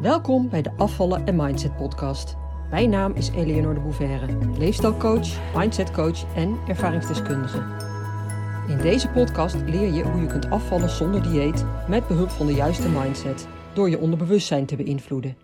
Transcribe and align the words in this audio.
Welkom 0.00 0.48
bij 0.48 0.62
de 0.62 0.72
Afvallen 0.76 1.26
en 1.26 1.36
Mindset 1.36 1.76
podcast. 1.76 2.36
Mijn 2.70 2.90
naam 2.90 3.12
is 3.12 3.28
Eleonore 3.28 3.74
de 3.74 3.80
Bouverre, 3.80 4.58
leefstijlcoach, 4.58 5.54
mindsetcoach 5.56 6.34
en 6.34 6.58
ervaringsdeskundige. 6.68 7.58
In 8.68 8.78
deze 8.78 9.08
podcast 9.08 9.54
leer 9.54 9.92
je 9.92 10.02
hoe 10.02 10.20
je 10.20 10.26
kunt 10.26 10.50
afvallen 10.50 10.90
zonder 10.90 11.22
dieet 11.22 11.64
met 11.88 12.06
behulp 12.06 12.28
van 12.28 12.46
de 12.46 12.52
juiste 12.52 12.88
mindset 12.88 13.48
door 13.74 13.90
je 13.90 13.98
onderbewustzijn 13.98 14.66
te 14.66 14.76
beïnvloeden, 14.76 15.36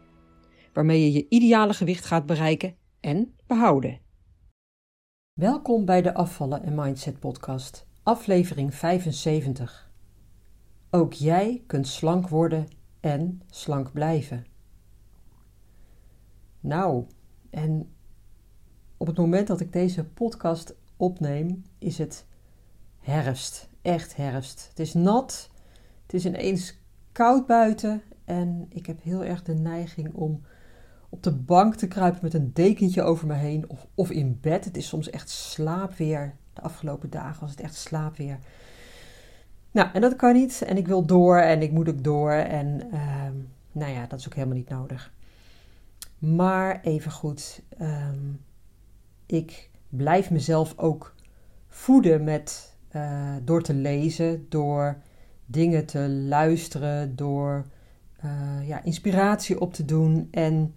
waarmee 0.73 1.01
je 1.01 1.13
je 1.13 1.27
ideale 1.29 1.75
gewicht 1.75 2.05
gaat 2.05 2.27
bereiken 2.27 2.77
en 3.01 3.35
behouden. 3.47 4.01
Welkom 5.33 5.85
bij 5.85 6.03
de 6.03 6.15
Afvallen 6.15 6.63
en 6.63 6.75
Mindset 6.75 7.21
podcast, 7.21 7.87
aflevering 8.03 8.75
75. 8.75 9.91
Ook 10.91 11.13
jij 11.13 11.63
kunt 11.67 11.87
slank 11.87 12.29
worden 12.29 12.67
en 13.01 13.43
slank 13.51 13.93
blijven. 13.93 14.47
Nou, 16.61 17.05
en 17.51 17.89
op 18.97 19.07
het 19.07 19.17
moment 19.17 19.47
dat 19.47 19.61
ik 19.61 19.73
deze 19.73 20.05
podcast 20.05 20.75
opneem, 20.97 21.65
is 21.79 21.99
het 21.99 22.27
herfst. 22.99 23.69
Echt 23.83 24.17
herfst. 24.17 24.67
Het 24.69 24.79
is 24.79 24.95
nat, 24.95 25.51
het 26.03 26.15
is 26.15 26.27
ineens 26.27 26.79
koud 27.13 27.47
buiten 27.47 28.03
en 28.25 28.67
ik 28.69 28.87
heb 28.87 29.03
heel 29.03 29.25
erg 29.25 29.43
de 29.43 29.55
neiging 29.55 30.15
om 30.15 30.43
op 31.09 31.23
de 31.23 31.33
bank 31.33 31.75
te 31.75 31.89
kruipen 31.89 32.21
met 32.23 32.35
een 32.35 32.53
dekentje 32.53 33.03
over 33.03 33.27
me 33.27 33.35
heen 33.35 33.69
of, 33.69 33.87
of 33.95 34.11
in 34.11 34.39
bed. 34.41 34.65
Het 34.65 34.77
is 34.77 34.89
soms 34.89 35.11
echt 35.11 35.29
slaapweer. 35.29 36.37
De 36.53 36.61
afgelopen 36.61 37.11
dagen 37.11 37.41
was 37.41 37.51
het 37.51 37.61
echt 37.61 37.75
slaapweer. 37.75 38.39
Nou, 39.77 39.89
en 39.93 40.01
dat 40.01 40.17
kan 40.17 40.35
niet. 40.35 40.63
En 40.63 40.77
ik 40.77 40.87
wil 40.87 41.05
door 41.05 41.39
en 41.39 41.63
ik 41.63 41.73
moet 41.73 41.89
ook 41.89 42.05
door. 42.05 42.33
En 42.33 42.81
uh, 42.93 43.23
nou 43.73 43.93
ja, 43.93 44.07
dat 44.07 44.19
is 44.19 44.27
ook 44.27 44.35
helemaal 44.35 44.57
niet 44.57 44.69
nodig. 44.69 45.13
Maar 46.19 46.81
even 46.83 47.11
goed, 47.11 47.63
um, 47.81 48.41
ik 49.27 49.71
blijf 49.89 50.31
mezelf 50.31 50.79
ook 50.79 51.15
voeden 51.69 52.25
met, 52.25 52.75
uh, 52.93 53.35
door 53.45 53.63
te 53.63 53.75
lezen, 53.75 54.47
door 54.49 54.97
dingen 55.47 55.87
te 55.87 56.09
luisteren, 56.09 57.17
door 57.17 57.65
uh, 58.25 58.69
ja, 58.69 58.83
inspiratie 58.83 59.61
op 59.61 59.75
te 59.75 59.85
doen. 59.85 60.29
En 60.31 60.75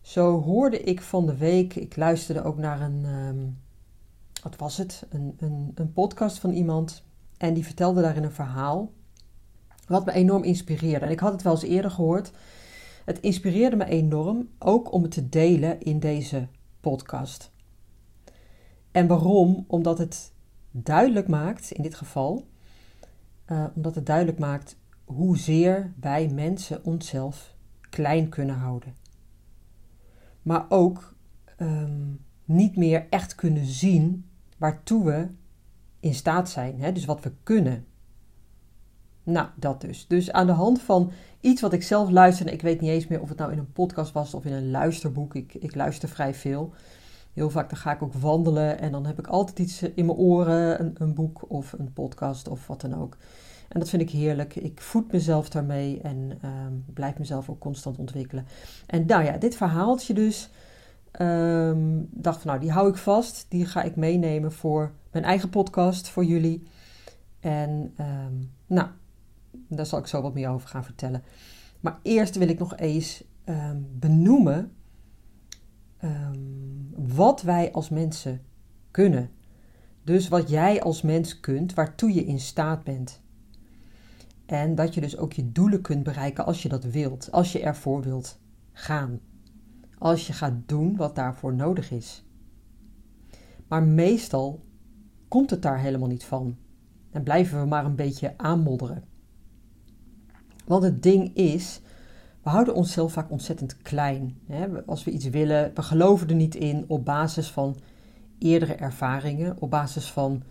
zo 0.00 0.40
hoorde 0.40 0.80
ik 0.80 1.02
van 1.02 1.26
de 1.26 1.36
week, 1.36 1.74
ik 1.74 1.96
luisterde 1.96 2.42
ook 2.42 2.58
naar 2.58 2.80
een, 2.80 3.04
um, 3.04 3.58
wat 4.42 4.56
was 4.56 4.76
het, 4.76 5.06
een, 5.08 5.36
een, 5.38 5.72
een 5.74 5.92
podcast 5.92 6.38
van 6.38 6.50
iemand 6.50 7.04
en 7.44 7.54
die 7.54 7.64
vertelde 7.64 8.02
daarin 8.02 8.22
een 8.22 8.32
verhaal 8.32 8.92
wat 9.86 10.04
me 10.04 10.12
enorm 10.12 10.42
inspireerde. 10.42 11.04
En 11.04 11.10
ik 11.10 11.20
had 11.20 11.32
het 11.32 11.42
wel 11.42 11.52
eens 11.52 11.62
eerder 11.62 11.90
gehoord. 11.90 12.32
Het 13.04 13.20
inspireerde 13.20 13.76
me 13.76 13.84
enorm, 13.84 14.48
ook 14.58 14.92
om 14.92 15.02
het 15.02 15.10
te 15.10 15.28
delen 15.28 15.80
in 15.80 15.98
deze 15.98 16.48
podcast. 16.80 17.52
En 18.90 19.06
waarom? 19.06 19.64
Omdat 19.66 19.98
het 19.98 20.32
duidelijk 20.70 21.28
maakt, 21.28 21.70
in 21.70 21.82
dit 21.82 21.94
geval, 21.94 22.46
uh, 23.46 23.64
omdat 23.74 23.94
het 23.94 24.06
duidelijk 24.06 24.38
maakt 24.38 24.76
hoezeer 25.04 25.92
wij 26.00 26.28
mensen 26.28 26.84
onszelf 26.84 27.54
klein 27.90 28.28
kunnen 28.28 28.56
houden. 28.56 28.94
Maar 30.42 30.66
ook 30.68 31.14
um, 31.58 32.20
niet 32.44 32.76
meer 32.76 33.06
echt 33.10 33.34
kunnen 33.34 33.66
zien 33.66 34.28
waartoe 34.58 35.04
we 35.04 35.28
in 36.04 36.14
staat 36.14 36.50
zijn. 36.50 36.80
Hè? 36.80 36.92
Dus 36.92 37.04
wat 37.04 37.22
we 37.22 37.32
kunnen. 37.42 37.86
Nou, 39.22 39.48
dat 39.56 39.80
dus. 39.80 40.06
Dus 40.06 40.32
aan 40.32 40.46
de 40.46 40.52
hand 40.52 40.82
van 40.82 41.10
iets 41.40 41.60
wat 41.60 41.72
ik 41.72 41.82
zelf 41.82 42.10
luisterde, 42.10 42.52
ik 42.52 42.62
weet 42.62 42.80
niet 42.80 42.90
eens 42.90 43.06
meer 43.06 43.20
of 43.20 43.28
het 43.28 43.38
nou 43.38 43.52
in 43.52 43.58
een 43.58 43.72
podcast 43.72 44.12
was 44.12 44.34
of 44.34 44.44
in 44.44 44.52
een 44.52 44.70
luisterboek. 44.70 45.34
Ik, 45.34 45.54
ik 45.54 45.74
luister 45.74 46.08
vrij 46.08 46.34
veel. 46.34 46.72
Heel 47.32 47.50
vaak 47.50 47.68
dan 47.68 47.78
ga 47.78 47.92
ik 47.92 48.02
ook 48.02 48.14
wandelen 48.14 48.78
en 48.78 48.92
dan 48.92 49.06
heb 49.06 49.18
ik 49.18 49.26
altijd 49.26 49.58
iets 49.58 49.82
in 49.82 50.06
mijn 50.06 50.18
oren, 50.18 50.80
een, 50.80 50.94
een 50.98 51.14
boek 51.14 51.50
of 51.50 51.72
een 51.72 51.92
podcast 51.92 52.48
of 52.48 52.66
wat 52.66 52.80
dan 52.80 52.94
ook. 52.94 53.16
En 53.68 53.80
dat 53.80 53.88
vind 53.88 54.02
ik 54.02 54.10
heerlijk. 54.10 54.56
Ik 54.56 54.80
voed 54.80 55.12
mezelf 55.12 55.48
daarmee 55.48 56.00
en 56.00 56.38
um, 56.44 56.84
blijf 56.94 57.18
mezelf 57.18 57.48
ook 57.50 57.60
constant 57.60 57.98
ontwikkelen. 57.98 58.46
En 58.86 59.06
nou 59.06 59.24
ja, 59.24 59.36
dit 59.36 59.56
verhaaltje 59.56 60.14
dus. 60.14 60.50
Um, 61.20 62.08
dacht 62.10 62.40
van 62.40 62.46
nou, 62.50 62.60
die 62.60 62.70
hou 62.70 62.88
ik 62.88 62.96
vast. 62.96 63.46
Die 63.48 63.66
ga 63.66 63.82
ik 63.82 63.96
meenemen 63.96 64.52
voor 64.52 64.92
mijn 65.14 65.26
eigen 65.26 65.48
podcast 65.48 66.08
voor 66.08 66.24
jullie. 66.24 66.62
En 67.40 67.94
um, 68.00 68.50
nou, 68.66 68.88
daar 69.68 69.86
zal 69.86 69.98
ik 69.98 70.06
zo 70.06 70.22
wat 70.22 70.34
meer 70.34 70.48
over 70.48 70.68
gaan 70.68 70.84
vertellen. 70.84 71.22
Maar 71.80 71.98
eerst 72.02 72.36
wil 72.36 72.48
ik 72.48 72.58
nog 72.58 72.76
eens 72.76 73.24
um, 73.44 73.86
benoemen 73.98 74.72
um, 76.04 76.90
wat 76.96 77.42
wij 77.42 77.72
als 77.72 77.88
mensen 77.88 78.42
kunnen. 78.90 79.30
Dus 80.02 80.28
wat 80.28 80.48
jij 80.48 80.82
als 80.82 81.02
mens 81.02 81.40
kunt, 81.40 81.74
waartoe 81.74 82.14
je 82.14 82.24
in 82.24 82.40
staat 82.40 82.84
bent. 82.84 83.22
En 84.46 84.74
dat 84.74 84.94
je 84.94 85.00
dus 85.00 85.16
ook 85.16 85.32
je 85.32 85.52
doelen 85.52 85.80
kunt 85.80 86.02
bereiken 86.02 86.44
als 86.44 86.62
je 86.62 86.68
dat 86.68 86.84
wilt, 86.84 87.32
als 87.32 87.52
je 87.52 87.62
ervoor 87.62 88.02
wilt 88.02 88.38
gaan. 88.72 89.20
Als 89.98 90.26
je 90.26 90.32
gaat 90.32 90.54
doen 90.66 90.96
wat 90.96 91.14
daarvoor 91.14 91.54
nodig 91.54 91.90
is. 91.90 92.24
Maar 93.68 93.82
meestal 93.82 94.64
komt 95.34 95.50
het 95.50 95.62
daar 95.62 95.78
helemaal 95.78 96.08
niet 96.08 96.24
van. 96.24 96.56
En 97.10 97.22
blijven 97.22 97.60
we 97.60 97.66
maar 97.66 97.84
een 97.84 97.94
beetje 97.94 98.34
aanmodderen. 98.36 99.04
Want 100.64 100.82
het 100.82 101.02
ding 101.02 101.34
is, 101.36 101.80
we 102.42 102.50
houden 102.50 102.74
onszelf 102.74 103.12
vaak 103.12 103.30
ontzettend 103.30 103.76
klein. 103.76 104.38
Als 104.86 105.04
we 105.04 105.10
iets 105.10 105.28
willen, 105.28 105.70
we 105.74 105.82
geloven 105.82 106.28
er 106.28 106.34
niet 106.34 106.54
in 106.54 106.84
op 106.88 107.04
basis 107.04 107.50
van 107.50 107.76
eerdere 108.38 108.74
ervaringen, 108.74 109.60
op 109.60 109.70
basis 109.70 110.12
van 110.12 110.42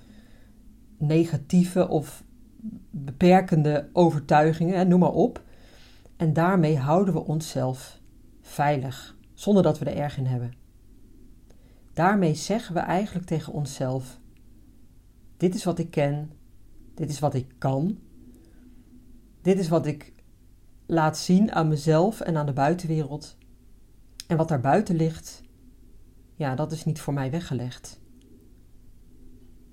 negatieve 0.98 1.88
of 1.88 2.24
beperkende 2.90 3.90
overtuigingen, 3.94 4.88
noem 4.88 5.00
maar 5.00 5.14
op. 5.14 5.42
En 6.18 6.34
daarmee 6.34 6.78
houden 6.78 7.14
we 7.14 7.26
onszelf 7.26 8.00
veilig, 8.42 9.16
zonder 9.34 9.64
dat 9.64 9.80
we 9.80 9.86
er 9.86 9.98
erg 9.98 10.18
in 10.18 10.26
hebben. 10.26 10.54
Daarmee 11.94 12.36
zeggen 12.36 12.74
we 12.74 12.80
eigenlijk 12.80 13.26
tegen 13.26 13.54
onszelf: 13.54 14.22
dit 15.44 15.56
is 15.56 15.64
wat 15.64 15.80
ik 15.80 15.92
ken. 15.92 16.32
Dit 16.94 17.10
is 17.10 17.20
wat 17.20 17.34
ik 17.34 17.48
kan. 17.58 17.98
Dit 19.42 19.60
is 19.60 19.68
wat 19.68 19.86
ik 19.86 20.14
laat 20.86 21.18
zien 21.18 21.52
aan 21.52 21.68
mezelf 21.68 22.20
en 22.20 22.38
aan 22.38 22.46
de 22.46 22.54
buitenwereld. 22.54 23.38
En 24.28 24.38
wat 24.38 24.48
daar 24.48 24.62
buiten 24.62 24.96
ligt, 24.96 25.42
ja, 26.36 26.56
dat 26.56 26.72
is 26.72 26.86
niet 26.86 27.00
voor 27.00 27.14
mij 27.14 27.32
weggelegd. 27.32 28.00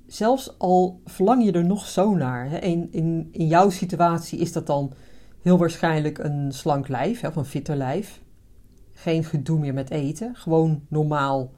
Zelfs 0.06 0.58
al 0.58 1.00
verlang 1.04 1.44
je 1.44 1.52
er 1.52 1.64
nog 1.64 1.86
zo 1.86 2.14
naar. 2.14 2.50
Hè, 2.50 2.58
in, 2.58 2.88
in, 2.90 3.28
jouw 3.46 3.70
situatie 3.70 4.38
is 4.38 4.52
dat 4.52 4.66
dan 4.66 4.92
heel 5.42 5.58
waarschijnlijk 5.58 6.18
een 6.18 6.52
slank 6.52 6.88
lijf, 6.88 7.20
hè, 7.20 7.28
of 7.28 7.36
een 7.36 7.44
fitter 7.44 7.76
lijf. 7.76 8.22
Geen 8.92 9.24
gedoe 9.24 9.58
meer 9.58 9.74
met 9.74 9.90
eten. 9.90 10.36
Gewoon 10.36 10.86
normaal 10.88 11.52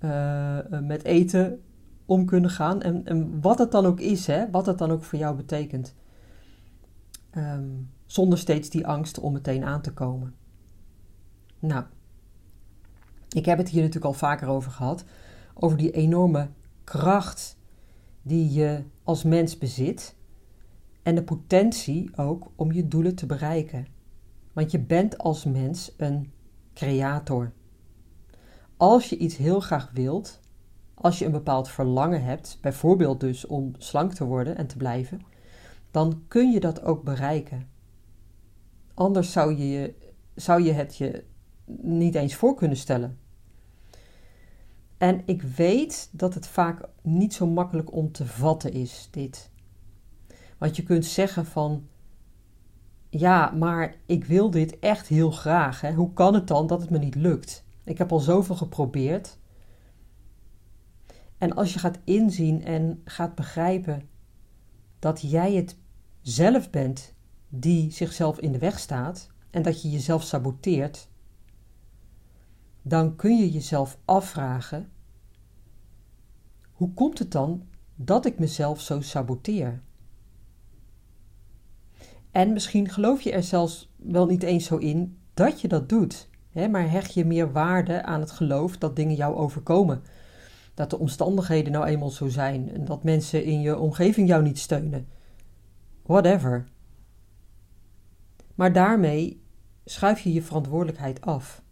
uh, 0.00 0.58
met 0.80 1.04
eten 1.04 1.60
om 2.06 2.24
kunnen 2.24 2.50
gaan. 2.50 2.82
En, 2.82 3.06
en 3.06 3.40
wat 3.40 3.58
het 3.58 3.70
dan 3.70 3.86
ook 3.86 4.00
is, 4.00 4.26
hè, 4.26 4.50
wat 4.50 4.66
het 4.66 4.78
dan 4.78 4.90
ook 4.90 5.04
voor 5.04 5.18
jou 5.18 5.36
betekent. 5.36 5.94
Um, 7.36 7.90
zonder 8.06 8.38
steeds 8.38 8.70
die 8.70 8.86
angst 8.86 9.18
om 9.18 9.32
meteen 9.32 9.64
aan 9.64 9.82
te 9.82 9.92
komen. 9.92 10.34
Nou, 11.58 11.84
ik 13.28 13.44
heb 13.44 13.58
het 13.58 13.68
hier 13.68 13.80
natuurlijk 13.80 14.12
al 14.12 14.18
vaker 14.18 14.48
over 14.48 14.70
gehad. 14.70 15.04
Over 15.54 15.78
die 15.78 15.90
enorme 15.90 16.48
kracht 16.84 17.56
die 18.22 18.52
je 18.52 18.82
als 19.02 19.22
mens 19.22 19.58
bezit. 19.58 20.16
En 21.02 21.14
de 21.14 21.22
potentie 21.22 22.10
ook 22.16 22.50
om 22.56 22.72
je 22.72 22.88
doelen 22.88 23.14
te 23.14 23.26
bereiken. 23.26 23.86
Want 24.52 24.70
je 24.70 24.78
bent 24.78 25.18
als 25.18 25.44
mens 25.44 25.92
een 25.96 26.32
creator. 26.74 27.52
Als 28.76 29.08
je 29.08 29.16
iets 29.16 29.36
heel 29.36 29.60
graag 29.60 29.90
wilt, 29.92 30.40
als 31.00 31.18
je 31.18 31.24
een 31.24 31.32
bepaald 31.32 31.68
verlangen 31.68 32.24
hebt, 32.24 32.58
bijvoorbeeld 32.60 33.20
dus 33.20 33.46
om 33.46 33.72
slank 33.78 34.12
te 34.12 34.24
worden 34.24 34.56
en 34.56 34.66
te 34.66 34.76
blijven, 34.76 35.20
dan 35.90 36.22
kun 36.28 36.50
je 36.50 36.60
dat 36.60 36.82
ook 36.82 37.02
bereiken. 37.04 37.68
Anders 38.94 39.32
zou 39.32 39.56
je, 39.56 39.94
zou 40.34 40.62
je 40.62 40.72
het 40.72 40.96
je 40.96 41.24
niet 41.82 42.14
eens 42.14 42.34
voor 42.34 42.54
kunnen 42.54 42.76
stellen. 42.76 43.18
En 44.98 45.22
ik 45.26 45.42
weet 45.42 46.08
dat 46.12 46.34
het 46.34 46.46
vaak 46.46 46.88
niet 47.02 47.34
zo 47.34 47.46
makkelijk 47.46 47.92
om 47.92 48.12
te 48.12 48.26
vatten 48.26 48.72
is, 48.72 49.08
dit. 49.10 49.50
Want 50.58 50.76
je 50.76 50.82
kunt 50.82 51.04
zeggen 51.04 51.46
van, 51.46 51.88
ja, 53.10 53.50
maar 53.50 53.94
ik 54.06 54.24
wil 54.24 54.50
dit 54.50 54.78
echt 54.78 55.06
heel 55.06 55.30
graag. 55.30 55.80
Hè? 55.80 55.92
Hoe 55.92 56.12
kan 56.12 56.34
het 56.34 56.48
dan 56.48 56.66
dat 56.66 56.80
het 56.80 56.90
me 56.90 56.98
niet 56.98 57.14
lukt? 57.14 57.64
Ik 57.84 57.98
heb 57.98 58.12
al 58.12 58.20
zoveel 58.20 58.54
geprobeerd. 58.54 59.38
En 61.38 61.54
als 61.54 61.72
je 61.72 61.78
gaat 61.78 61.98
inzien 62.04 62.64
en 62.64 63.00
gaat 63.04 63.34
begrijpen 63.34 64.08
dat 64.98 65.20
jij 65.20 65.54
het 65.54 65.76
zelf 66.20 66.70
bent 66.70 67.14
die 67.48 67.90
zichzelf 67.90 68.38
in 68.38 68.52
de 68.52 68.58
weg 68.58 68.78
staat, 68.78 69.30
en 69.50 69.62
dat 69.62 69.82
je 69.82 69.90
jezelf 69.90 70.22
saboteert, 70.22 71.08
dan 72.82 73.16
kun 73.16 73.36
je 73.36 73.50
jezelf 73.50 73.98
afvragen: 74.04 74.90
hoe 76.72 76.92
komt 76.94 77.18
het 77.18 77.32
dan 77.32 77.66
dat 77.94 78.26
ik 78.26 78.38
mezelf 78.38 78.80
zo 78.80 79.00
saboteer? 79.00 79.82
En 82.30 82.52
misschien 82.52 82.88
geloof 82.88 83.20
je 83.20 83.32
er 83.32 83.42
zelfs 83.42 83.92
wel 83.96 84.26
niet 84.26 84.42
eens 84.42 84.66
zo 84.66 84.76
in 84.76 85.18
dat 85.34 85.60
je 85.60 85.68
dat 85.68 85.88
doet, 85.88 86.28
hè, 86.50 86.68
maar 86.68 86.90
hecht 86.90 87.14
je 87.14 87.24
meer 87.24 87.52
waarde 87.52 88.02
aan 88.02 88.20
het 88.20 88.30
geloof 88.30 88.78
dat 88.78 88.96
dingen 88.96 89.14
jou 89.14 89.34
overkomen. 89.34 90.02
Dat 90.76 90.90
de 90.90 90.98
omstandigheden 90.98 91.72
nou 91.72 91.86
eenmaal 91.86 92.10
zo 92.10 92.28
zijn 92.28 92.72
en 92.72 92.84
dat 92.84 93.04
mensen 93.04 93.44
in 93.44 93.60
je 93.60 93.78
omgeving 93.78 94.28
jou 94.28 94.42
niet 94.42 94.58
steunen. 94.58 95.08
Whatever. 96.02 96.68
Maar 98.54 98.72
daarmee 98.72 99.42
schuif 99.84 100.20
je 100.20 100.32
je 100.32 100.42
verantwoordelijkheid 100.42 101.20
af. 101.20 101.62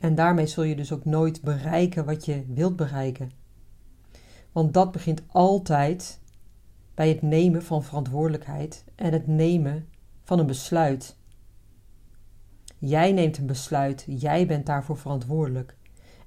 En 0.00 0.14
daarmee 0.14 0.46
zul 0.46 0.62
je 0.62 0.76
dus 0.76 0.92
ook 0.92 1.04
nooit 1.04 1.42
bereiken 1.42 2.04
wat 2.04 2.24
je 2.24 2.44
wilt 2.48 2.76
bereiken. 2.76 3.30
Want 4.52 4.74
dat 4.74 4.92
begint 4.92 5.22
altijd 5.26 6.20
bij 6.94 7.08
het 7.08 7.22
nemen 7.22 7.62
van 7.62 7.82
verantwoordelijkheid 7.82 8.84
en 8.94 9.12
het 9.12 9.26
nemen 9.26 9.88
van 10.22 10.38
een 10.38 10.46
besluit. 10.46 11.16
Jij 12.78 13.12
neemt 13.12 13.38
een 13.38 13.46
besluit, 13.46 14.04
jij 14.08 14.46
bent 14.46 14.66
daarvoor 14.66 14.96
verantwoordelijk. 14.96 15.76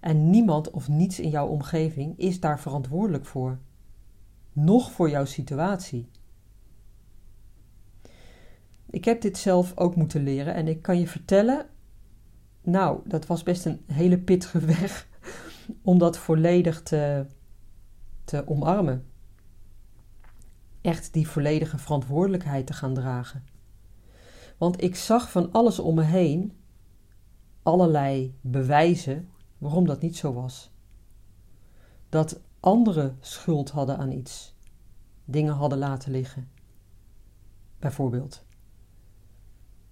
En 0.03 0.29
niemand 0.29 0.71
of 0.71 0.88
niets 0.88 1.19
in 1.19 1.29
jouw 1.29 1.47
omgeving 1.47 2.19
is 2.19 2.39
daar 2.39 2.59
verantwoordelijk 2.59 3.25
voor. 3.25 3.59
Nog 4.53 4.91
voor 4.91 5.09
jouw 5.09 5.25
situatie. 5.25 6.09
Ik 8.89 9.05
heb 9.05 9.21
dit 9.21 9.38
zelf 9.38 9.77
ook 9.77 9.95
moeten 9.95 10.23
leren 10.23 10.53
en 10.53 10.67
ik 10.67 10.81
kan 10.81 11.00
je 11.00 11.07
vertellen, 11.07 11.65
nou, 12.61 13.00
dat 13.05 13.25
was 13.25 13.44
best 13.44 13.65
een 13.65 13.83
hele 13.88 14.19
pittige 14.19 14.59
weg 14.79 15.07
om 15.81 15.97
dat 15.97 16.17
volledig 16.17 16.81
te, 16.81 17.25
te 18.23 18.47
omarmen. 18.47 19.05
Echt 20.81 21.13
die 21.13 21.27
volledige 21.27 21.77
verantwoordelijkheid 21.77 22.67
te 22.67 22.73
gaan 22.73 22.94
dragen. 22.94 23.45
Want 24.57 24.83
ik 24.83 24.95
zag 24.95 25.31
van 25.31 25.51
alles 25.51 25.79
om 25.79 25.95
me 25.95 26.03
heen 26.03 26.53
allerlei 27.61 28.38
bewijzen 28.41 29.27
waarom 29.63 29.86
dat 29.86 30.01
niet 30.01 30.18
zo 30.18 30.33
was. 30.33 30.71
Dat 32.10 32.42
anderen 32.60 33.18
schuld 33.19 33.69
hadden 33.69 33.98
aan 33.98 34.12
iets, 34.12 34.56
dingen 35.25 35.54
hadden 35.54 35.77
laten 35.77 36.12
liggen. 36.12 36.50
Bijvoorbeeld. 37.80 38.45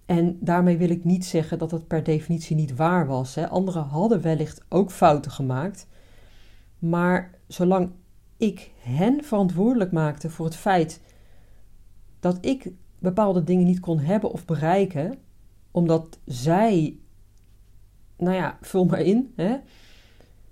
En 0.06 0.38
daarmee 0.40 0.76
wil 0.76 0.90
ik 0.90 1.04
niet 1.04 1.24
zeggen 1.24 1.58
dat 1.58 1.70
het 1.70 1.86
per 1.86 2.02
definitie 2.02 2.56
niet 2.56 2.76
waar 2.76 3.06
was. 3.06 3.34
Hè. 3.34 3.48
Anderen 3.48 3.84
hadden 3.84 4.22
wellicht 4.22 4.64
ook 4.68 4.90
fouten 4.90 5.30
gemaakt. 5.30 5.86
Maar 6.78 7.30
zolang 7.46 7.90
ik 8.36 8.70
hen 8.78 9.24
verantwoordelijk 9.24 9.92
maakte 9.92 10.30
voor 10.30 10.44
het 10.44 10.56
feit 10.56 11.00
dat 12.20 12.38
ik 12.40 12.72
bepaalde 12.98 13.44
dingen 13.44 13.66
niet 13.66 13.80
kon 13.80 13.98
hebben 13.98 14.30
of 14.30 14.44
bereiken, 14.44 15.18
omdat 15.70 16.18
zij, 16.24 16.98
nou 18.22 18.36
ja, 18.36 18.58
vul 18.60 18.84
maar 18.84 19.00
in, 19.00 19.32
hè, 19.36 19.56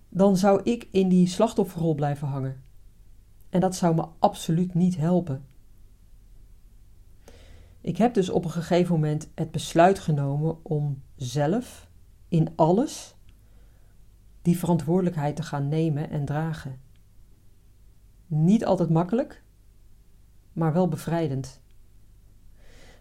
dan 0.08 0.36
zou 0.36 0.60
ik 0.62 0.88
in 0.90 1.08
die 1.08 1.26
slachtofferrol 1.26 1.94
blijven 1.94 2.28
hangen. 2.28 2.62
En 3.48 3.60
dat 3.60 3.74
zou 3.74 3.94
me 3.94 4.06
absoluut 4.18 4.74
niet 4.74 4.96
helpen. 4.96 5.44
Ik 7.80 7.96
heb 7.96 8.14
dus 8.14 8.30
op 8.30 8.44
een 8.44 8.50
gegeven 8.50 8.94
moment 8.94 9.28
het 9.34 9.50
besluit 9.50 9.98
genomen 9.98 10.64
om 10.64 11.02
zelf 11.16 11.88
in 12.28 12.48
alles 12.56 13.14
die 14.42 14.58
verantwoordelijkheid 14.58 15.36
te 15.36 15.42
gaan 15.42 15.68
nemen 15.68 16.10
en 16.10 16.24
dragen. 16.24 16.80
Niet 18.26 18.64
altijd 18.64 18.90
makkelijk, 18.90 19.42
maar 20.52 20.72
wel 20.72 20.88
bevrijdend. 20.88 21.60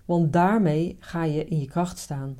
Want 0.06 0.34
daarmee 0.34 0.98
ga 1.00 1.24
je 1.24 1.46
in 1.46 1.60
je 1.60 1.68
kracht 1.68 1.98
staan. 1.98 2.38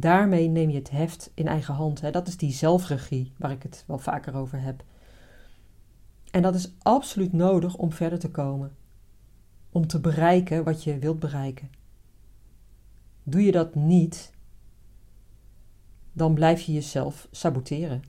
Daarmee 0.00 0.48
neem 0.48 0.70
je 0.70 0.78
het 0.78 0.90
heft 0.90 1.30
in 1.34 1.46
eigen 1.46 1.74
hand. 1.74 2.00
Hè? 2.00 2.10
Dat 2.10 2.28
is 2.28 2.36
die 2.36 2.52
zelfregie 2.52 3.32
waar 3.36 3.50
ik 3.50 3.62
het 3.62 3.84
wel 3.86 3.98
vaker 3.98 4.34
over 4.34 4.60
heb. 4.60 4.84
En 6.30 6.42
dat 6.42 6.54
is 6.54 6.72
absoluut 6.78 7.32
nodig 7.32 7.76
om 7.76 7.92
verder 7.92 8.18
te 8.18 8.30
komen 8.30 8.76
om 9.72 9.86
te 9.86 10.00
bereiken 10.00 10.64
wat 10.64 10.84
je 10.84 10.98
wilt 10.98 11.18
bereiken. 11.18 11.70
Doe 13.22 13.42
je 13.42 13.52
dat 13.52 13.74
niet, 13.74 14.32
dan 16.12 16.34
blijf 16.34 16.60
je 16.60 16.72
jezelf 16.72 17.28
saboteren. 17.30 18.02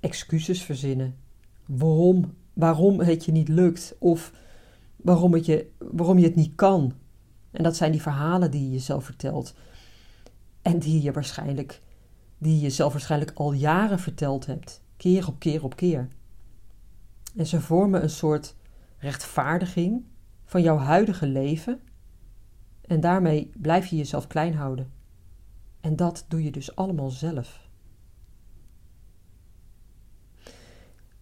Excuses 0.00 0.62
verzinnen. 0.62 1.16
Waarom, 1.66 2.34
waarom 2.52 3.00
het 3.00 3.24
je 3.24 3.32
niet 3.32 3.48
lukt 3.48 3.96
of 3.98 4.32
waarom, 4.96 5.32
het 5.32 5.46
je, 5.46 5.70
waarom 5.78 6.18
je 6.18 6.24
het 6.24 6.34
niet 6.34 6.54
kan. 6.54 6.92
En 7.50 7.62
dat 7.62 7.76
zijn 7.76 7.92
die 7.92 8.02
verhalen 8.02 8.50
die 8.50 8.62
je 8.62 8.70
jezelf 8.70 9.04
vertelt. 9.04 9.54
En 10.62 10.78
die 10.78 11.02
je 11.02 11.12
waarschijnlijk, 11.12 11.80
die 12.38 12.54
je 12.54 12.60
jezelf 12.60 12.92
waarschijnlijk 12.92 13.32
al 13.34 13.52
jaren 13.52 13.98
verteld 13.98 14.46
hebt. 14.46 14.82
Keer 14.96 15.26
op 15.26 15.38
keer 15.38 15.64
op 15.64 15.76
keer. 15.76 16.08
En 17.36 17.46
ze 17.46 17.60
vormen 17.60 18.02
een 18.02 18.10
soort 18.10 18.54
rechtvaardiging 18.98 20.04
van 20.44 20.62
jouw 20.62 20.76
huidige 20.76 21.26
leven 21.26 21.80
en 22.90 23.00
daarmee 23.00 23.50
blijf 23.56 23.86
je 23.86 23.96
jezelf 23.96 24.26
klein 24.26 24.54
houden. 24.54 24.92
En 25.80 25.96
dat 25.96 26.24
doe 26.28 26.42
je 26.42 26.50
dus 26.50 26.76
allemaal 26.76 27.10
zelf. 27.10 27.68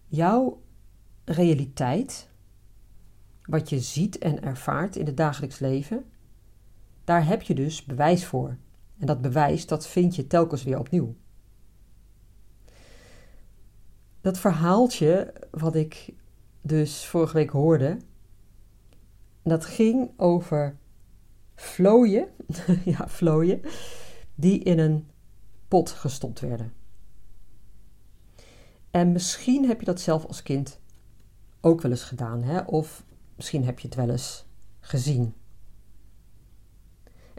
Jouw 0.07 0.61
realiteit, 1.25 2.29
wat 3.43 3.69
je 3.69 3.79
ziet 3.79 4.17
en 4.17 4.41
ervaart 4.43 4.95
in 4.95 5.05
het 5.05 5.17
dagelijks 5.17 5.59
leven, 5.59 6.05
daar 7.03 7.25
heb 7.25 7.41
je 7.41 7.55
dus 7.55 7.85
bewijs 7.85 8.25
voor. 8.25 8.57
En 8.99 9.05
dat 9.05 9.21
bewijs, 9.21 9.65
dat 9.65 9.87
vind 9.87 10.15
je 10.15 10.27
telkens 10.27 10.63
weer 10.63 10.79
opnieuw. 10.79 11.15
Dat 14.21 14.39
verhaaltje 14.39 15.33
wat 15.51 15.75
ik 15.75 16.13
dus 16.61 17.05
vorige 17.05 17.33
week 17.33 17.49
hoorde, 17.49 17.97
dat 19.43 19.65
ging 19.65 20.09
over 20.17 20.77
vlooien, 21.55 22.27
ja, 22.85 23.07
vlooien, 23.07 23.61
die 24.35 24.59
in 24.59 24.79
een 24.79 25.07
pot 25.67 25.89
gestopt 25.89 26.39
werden. 26.39 26.73
En 28.91 29.11
misschien 29.11 29.67
heb 29.67 29.79
je 29.79 29.85
dat 29.85 30.01
zelf 30.01 30.25
als 30.25 30.43
kind 30.43 30.79
ook 31.61 31.81
wel 31.81 31.91
eens 31.91 32.03
gedaan, 32.03 32.43
hè? 32.43 32.59
of 32.59 33.03
misschien 33.35 33.63
heb 33.63 33.79
je 33.79 33.87
het 33.87 33.95
wel 33.95 34.09
eens 34.09 34.45
gezien. 34.79 35.33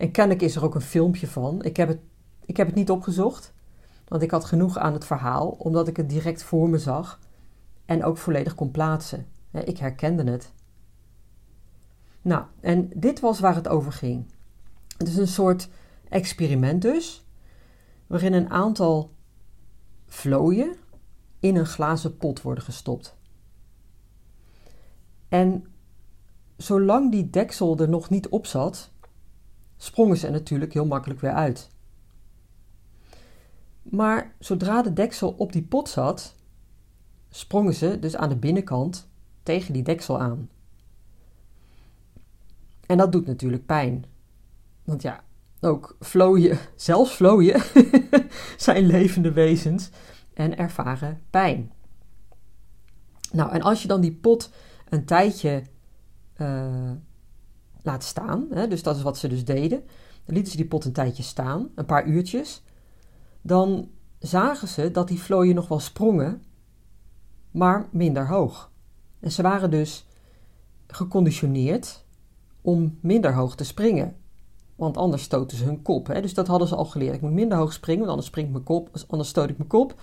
En 0.00 0.11
kennelijk 0.11 0.42
is 0.42 0.57
er 0.57 0.64
ook 0.64 0.75
een 0.75 0.80
filmpje 0.80 1.26
van. 1.26 1.62
Ik 1.62 1.76
heb 1.76 1.88
het, 1.88 1.99
ik 2.45 2.57
heb 2.57 2.66
het 2.66 2.76
niet 2.76 2.90
opgezocht, 2.90 3.52
want 4.09 4.23
ik 4.23 4.30
had 4.30 4.45
genoeg 4.45 4.78
aan 4.78 4.92
het 4.92 5.04
verhaal, 5.04 5.49
omdat 5.49 5.88
ik 5.88 5.97
het 5.97 6.09
direct 6.09 6.42
voor 6.42 6.69
me 6.69 6.78
zag 6.78 7.21
en 7.85 8.04
ook 8.04 8.19
volledig 8.19 8.54
kon 8.54 8.71
plaatsen. 8.71 9.26
Ik 9.50 9.78
herkende 9.78 10.30
het. 10.30 10.52
Nou, 12.23 12.45
en 12.61 12.90
dit 12.95 13.21
was 13.21 13.40
waar 13.40 13.54
het 13.54 13.69
over 13.69 13.92
ging. 13.92 14.25
Het 14.97 15.09
is 15.09 15.16
een 15.16 15.28
soort 15.28 15.69
experiment 16.09 16.83
dus, 16.83 17.25
waarin 18.07 18.33
een 18.33 18.50
aantal 18.50 19.11
vlooien 20.07 20.76
in 21.40 21.57
een 21.57 21.66
glazen 21.66 22.16
pot 22.16 22.42
worden 22.42 22.64
gestopt. 22.64 23.16
En 25.28 25.66
zolang 26.57 27.11
die 27.11 27.30
deksel 27.30 27.78
er 27.78 27.88
nog 27.88 28.11
niet 28.11 28.28
op 28.28 28.47
zat, 28.47 28.90
sprongen 29.82 30.16
ze 30.16 30.26
er 30.26 30.32
natuurlijk 30.32 30.72
heel 30.72 30.87
makkelijk 30.87 31.20
weer 31.20 31.32
uit. 31.32 31.70
Maar 33.82 34.34
zodra 34.38 34.82
de 34.82 34.92
deksel 34.92 35.30
op 35.30 35.52
die 35.52 35.62
pot 35.62 35.88
zat, 35.88 36.34
sprongen 37.28 37.75
ze 37.75 37.99
dus 37.99 38.16
aan 38.16 38.28
de 38.28 38.37
binnenkant 38.37 39.08
tegen 39.42 39.72
die 39.72 39.82
deksel 39.82 40.20
aan. 40.20 40.49
En 42.87 42.96
dat 42.96 43.12
doet 43.12 43.26
natuurlijk 43.26 43.66
pijn. 43.66 44.04
Want 44.84 45.02
ja, 45.02 45.25
ook 45.60 45.96
vlooien, 46.00 46.58
zelfs 46.76 47.14
vlooien, 47.14 47.62
zijn 48.56 48.87
levende 48.87 49.32
wezens 49.32 49.90
en 50.34 50.58
ervaren 50.58 51.22
pijn. 51.30 51.72
Nou, 53.32 53.52
en 53.52 53.62
als 53.62 53.82
je 53.82 53.88
dan 53.88 54.00
die 54.00 54.12
pot 54.12 54.50
een 54.88 55.04
tijdje 55.04 55.62
uh, 56.37 56.90
laat 57.82 58.04
staan, 58.04 58.46
hè, 58.50 58.68
dus 58.68 58.82
dat 58.82 58.96
is 58.96 59.02
wat 59.02 59.18
ze 59.18 59.28
dus 59.28 59.44
deden, 59.44 59.82
dan 60.25 60.34
lieten 60.34 60.50
ze 60.50 60.56
die 60.56 60.66
pot 60.66 60.84
een 60.84 60.92
tijdje 60.92 61.22
staan, 61.22 61.68
een 61.75 61.87
paar 61.87 62.06
uurtjes, 62.06 62.62
dan 63.42 63.90
zagen 64.18 64.68
ze 64.68 64.90
dat 64.90 65.08
die 65.08 65.20
vlooien 65.20 65.54
nog 65.54 65.68
wel 65.68 65.80
sprongen, 65.80 66.42
maar 67.50 67.88
minder 67.92 68.28
hoog. 68.28 68.70
En 69.20 69.32
ze 69.32 69.42
waren 69.42 69.70
dus 69.70 70.06
geconditioneerd 70.87 72.04
om 72.60 72.99
minder 73.00 73.34
hoog 73.34 73.56
te 73.56 73.64
springen. 73.64 74.16
Want 74.76 74.96
anders 74.96 75.22
stoten 75.22 75.56
ze 75.56 75.64
hun 75.64 75.82
kop. 75.82 76.06
Hè? 76.06 76.20
Dus 76.20 76.34
dat 76.34 76.46
hadden 76.46 76.68
ze 76.68 76.76
al 76.76 76.84
geleerd. 76.84 77.14
Ik 77.14 77.20
moet 77.20 77.32
minder 77.32 77.58
hoog 77.58 77.72
springen, 77.72 77.99
want 77.99 78.10
anders 78.10 78.28
springt 78.28 78.52
mijn 78.52 78.64
kop, 78.64 78.90
anders 79.08 79.28
stoot 79.28 79.50
ik 79.50 79.56
mijn 79.56 79.68
kop. 79.68 80.00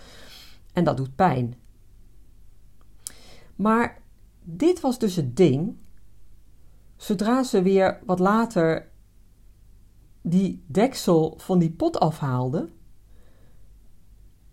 En 0.74 0.84
dat 0.84 0.98
doet 0.98 1.16
pijn. 1.16 1.56
Maar 3.56 4.02
dit 4.44 4.80
was 4.80 5.00
dus 5.00 5.16
het 5.16 5.38
ding. 5.38 5.76
Zodra 6.98 7.44
ze 7.44 7.62
weer 7.62 8.00
wat 8.06 8.20
later 8.20 8.90
die 10.22 10.64
deksel 10.68 11.34
van 11.38 11.60
die 11.60 11.72
pot 11.72 12.00
afhaalden, 12.00 12.70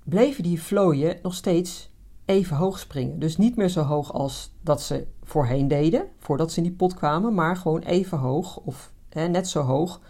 bleven 0.04 0.42
die 0.42 0.62
vlooien 0.62 1.18
nog 1.22 1.34
steeds 1.34 1.92
even 2.24 2.56
hoog 2.56 2.78
springen. 2.78 3.18
Dus 3.18 3.36
niet 3.36 3.56
meer 3.56 3.68
zo 3.68 3.82
hoog 3.82 4.12
als 4.12 4.54
dat 4.60 4.82
ze 4.82 5.06
voorheen 5.22 5.68
deden, 5.68 6.08
voordat 6.18 6.52
ze 6.52 6.56
in 6.56 6.62
die 6.62 6.76
pot 6.76 6.94
kwamen, 6.94 7.34
maar 7.34 7.56
gewoon 7.56 7.80
even 7.80 8.18
hoog 8.18 8.56
of 8.56 8.92
hè, 9.08 9.28
net 9.28 9.48
zo 9.48 9.60
hoog, 9.60 10.00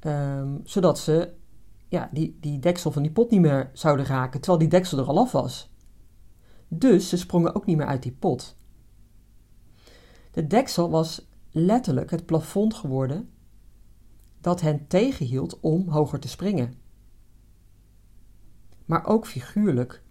ehm, 0.00 0.58
zodat 0.64 0.98
ze 0.98 1.32
ja, 1.88 2.08
die, 2.12 2.38
die 2.40 2.58
deksel 2.58 2.90
van 2.90 3.02
die 3.02 3.12
pot 3.12 3.30
niet 3.30 3.40
meer 3.40 3.70
zouden 3.72 4.06
raken, 4.06 4.40
terwijl 4.40 4.58
die 4.58 4.78
deksel 4.78 4.98
er 4.98 5.06
al 5.06 5.18
af 5.18 5.32
was. 5.32 5.70
Dus 6.68 7.08
ze 7.08 7.16
sprongen 7.16 7.54
ook 7.54 7.66
niet 7.66 7.76
meer 7.76 7.86
uit 7.86 8.02
die 8.02 8.16
pot. 8.18 8.56
De 10.30 10.46
deksel 10.46 10.90
was 10.90 11.28
letterlijk 11.50 12.10
het 12.10 12.26
plafond 12.26 12.74
geworden 12.74 13.30
dat 14.40 14.60
hen 14.60 14.86
tegenhield 14.86 15.60
om 15.60 15.88
hoger 15.88 16.20
te 16.20 16.28
springen. 16.28 16.74
Maar 18.84 19.06
ook 19.06 19.26
figuurlijk. 19.26 20.02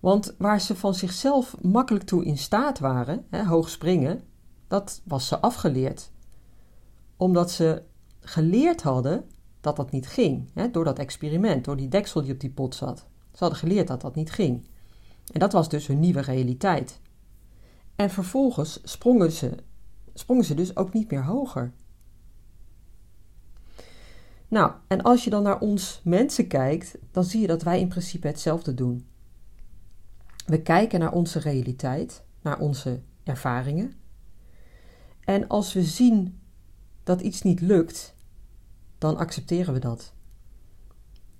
Want 0.00 0.34
waar 0.38 0.60
ze 0.60 0.76
van 0.76 0.94
zichzelf 0.94 1.62
makkelijk 1.62 2.04
toe 2.04 2.24
in 2.24 2.38
staat 2.38 2.78
waren, 2.78 3.26
hè, 3.30 3.44
hoog 3.44 3.68
springen, 3.68 4.22
dat 4.66 5.00
was 5.04 5.26
ze 5.28 5.40
afgeleerd. 5.40 6.10
Omdat 7.16 7.50
ze 7.50 7.82
geleerd 8.20 8.82
hadden 8.82 9.24
dat 9.60 9.76
dat 9.76 9.90
niet 9.90 10.06
ging, 10.06 10.50
hè, 10.54 10.70
door 10.70 10.84
dat 10.84 10.98
experiment, 10.98 11.64
door 11.64 11.76
die 11.76 11.88
deksel 11.88 12.22
die 12.22 12.32
op 12.32 12.40
die 12.40 12.50
pot 12.50 12.74
zat. 12.74 12.98
Ze 13.32 13.38
hadden 13.38 13.58
geleerd 13.58 13.88
dat 13.88 14.00
dat 14.00 14.14
niet 14.14 14.30
ging. 14.32 14.68
En 15.32 15.40
dat 15.40 15.52
was 15.52 15.68
dus 15.68 15.86
hun 15.86 16.00
nieuwe 16.00 16.20
realiteit. 16.20 17.00
En 17.96 18.10
vervolgens 18.10 18.80
sprongen 18.82 19.32
ze, 19.32 19.54
sprongen 20.14 20.44
ze 20.44 20.54
dus 20.54 20.76
ook 20.76 20.92
niet 20.92 21.10
meer 21.10 21.24
hoger. 21.24 21.72
Nou, 24.48 24.72
en 24.86 25.02
als 25.02 25.24
je 25.24 25.30
dan 25.30 25.42
naar 25.42 25.60
ons 25.60 26.00
mensen 26.04 26.46
kijkt, 26.46 26.98
dan 27.10 27.24
zie 27.24 27.40
je 27.40 27.46
dat 27.46 27.62
wij 27.62 27.80
in 27.80 27.88
principe 27.88 28.26
hetzelfde 28.26 28.74
doen. 28.74 29.06
We 30.46 30.62
kijken 30.62 31.00
naar 31.00 31.12
onze 31.12 31.38
realiteit, 31.38 32.22
naar 32.42 32.58
onze 32.58 33.00
ervaringen. 33.22 33.92
En 35.20 35.48
als 35.48 35.72
we 35.72 35.82
zien 35.82 36.40
dat 37.02 37.20
iets 37.20 37.42
niet 37.42 37.60
lukt, 37.60 38.14
dan 38.98 39.16
accepteren 39.16 39.74
we 39.74 39.80
dat. 39.80 40.12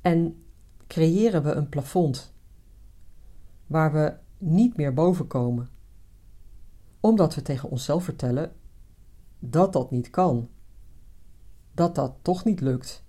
En 0.01 0.45
creëren 0.87 1.43
we 1.43 1.53
een 1.53 1.69
plafond 1.69 2.33
waar 3.67 3.93
we 3.93 4.15
niet 4.39 4.77
meer 4.77 4.95
boven 4.95 5.27
komen, 5.27 5.69
omdat 7.01 7.35
we 7.35 7.43
tegen 7.43 7.71
onszelf 7.71 8.05
vertellen 8.05 8.53
dat 9.39 9.73
dat 9.73 9.91
niet 9.91 10.11
kan, 10.11 10.49
dat 11.75 11.95
dat 11.95 12.15
toch 12.23 12.45
niet 12.45 12.61
lukt. 12.61 13.05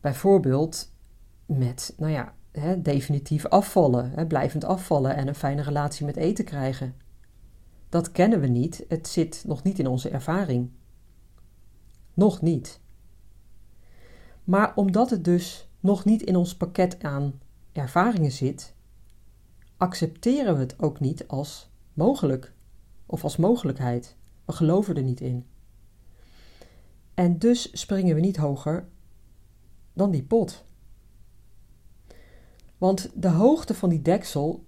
Bijvoorbeeld 0.00 0.92
met, 1.46 1.94
nou 1.96 2.12
ja, 2.12 2.34
hè, 2.52 2.82
definitief 2.82 3.46
afvallen, 3.46 4.10
hè, 4.10 4.26
blijvend 4.26 4.64
afvallen 4.64 5.16
en 5.16 5.28
een 5.28 5.34
fijne 5.34 5.62
relatie 5.62 6.06
met 6.06 6.16
eten 6.16 6.44
krijgen. 6.44 6.94
Dat 7.88 8.12
kennen 8.12 8.40
we 8.40 8.46
niet, 8.46 8.84
het 8.88 9.08
zit 9.08 9.44
nog 9.46 9.62
niet 9.62 9.78
in 9.78 9.86
onze 9.86 10.08
ervaring. 10.08 10.70
Nog 12.14 12.40
niet. 12.42 12.80
Maar 14.44 14.72
omdat 14.76 15.10
het 15.10 15.24
dus 15.24 15.68
nog 15.80 16.04
niet 16.04 16.22
in 16.22 16.36
ons 16.36 16.56
pakket 16.56 17.02
aan 17.02 17.40
ervaringen 17.72 18.32
zit, 18.32 18.73
accepteren 19.76 20.54
we 20.54 20.60
het 20.60 20.82
ook 20.82 21.00
niet 21.00 21.28
als 21.28 21.70
mogelijk 21.92 22.52
of 23.06 23.24
als 23.24 23.36
mogelijkheid. 23.36 24.16
We 24.44 24.52
geloven 24.52 24.96
er 24.96 25.02
niet 25.02 25.20
in. 25.20 25.46
En 27.14 27.38
dus 27.38 27.80
springen 27.80 28.14
we 28.14 28.20
niet 28.20 28.36
hoger 28.36 28.88
dan 29.92 30.10
die 30.10 30.22
pot. 30.22 30.64
Want 32.78 33.10
de 33.14 33.28
hoogte 33.28 33.74
van 33.74 33.88
die 33.88 34.02
deksel, 34.02 34.64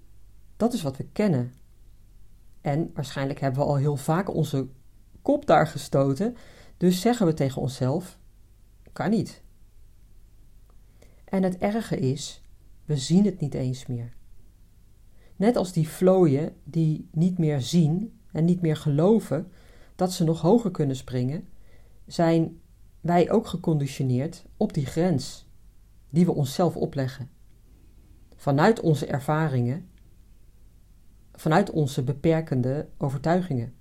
dat 0.56 0.72
is 0.72 0.82
wat 0.82 0.96
we 0.96 1.04
kennen. 1.04 1.52
En 2.60 2.90
waarschijnlijk 2.94 3.40
hebben 3.40 3.60
we 3.60 3.66
al 3.66 3.76
heel 3.76 3.96
vaak 3.96 4.34
onze 4.34 4.68
kop 5.22 5.46
daar 5.46 5.66
gestoten, 5.66 6.36
dus 6.76 7.00
zeggen 7.00 7.26
we 7.26 7.34
tegen 7.34 7.62
onszelf: 7.62 8.18
kan 8.92 9.10
niet. 9.10 9.42
En 11.25 11.42
het 11.42 11.58
erge 11.58 11.98
is, 11.98 12.42
we 12.84 12.96
zien 12.96 13.25
het 13.25 13.40
niet 13.40 13.54
eens 13.54 13.86
meer. 13.86 14.15
Net 15.37 15.57
als 15.57 15.73
die 15.73 15.88
vlooien 15.88 16.57
die 16.64 17.09
niet 17.12 17.38
meer 17.38 17.61
zien 17.61 18.19
en 18.33 18.45
niet 18.45 18.61
meer 18.61 18.76
geloven 18.76 19.49
dat 19.95 20.12
ze 20.12 20.25
nog 20.25 20.40
hoger 20.40 20.71
kunnen 20.71 20.97
springen, 20.97 21.49
zijn 22.07 22.61
wij 23.00 23.31
ook 23.31 23.47
geconditioneerd 23.47 24.45
op 24.57 24.75
die 24.75 24.87
grens 24.87 25.49
die 26.11 26.25
we 26.25 26.33
onszelf 26.33 26.76
opleggen. 26.76 27.31
Vanuit 28.37 28.81
onze 28.81 29.07
ervaringen, 29.07 29.88
vanuit 31.33 31.71
onze 31.71 32.02
beperkende 32.02 32.88
overtuigingen. 32.97 33.75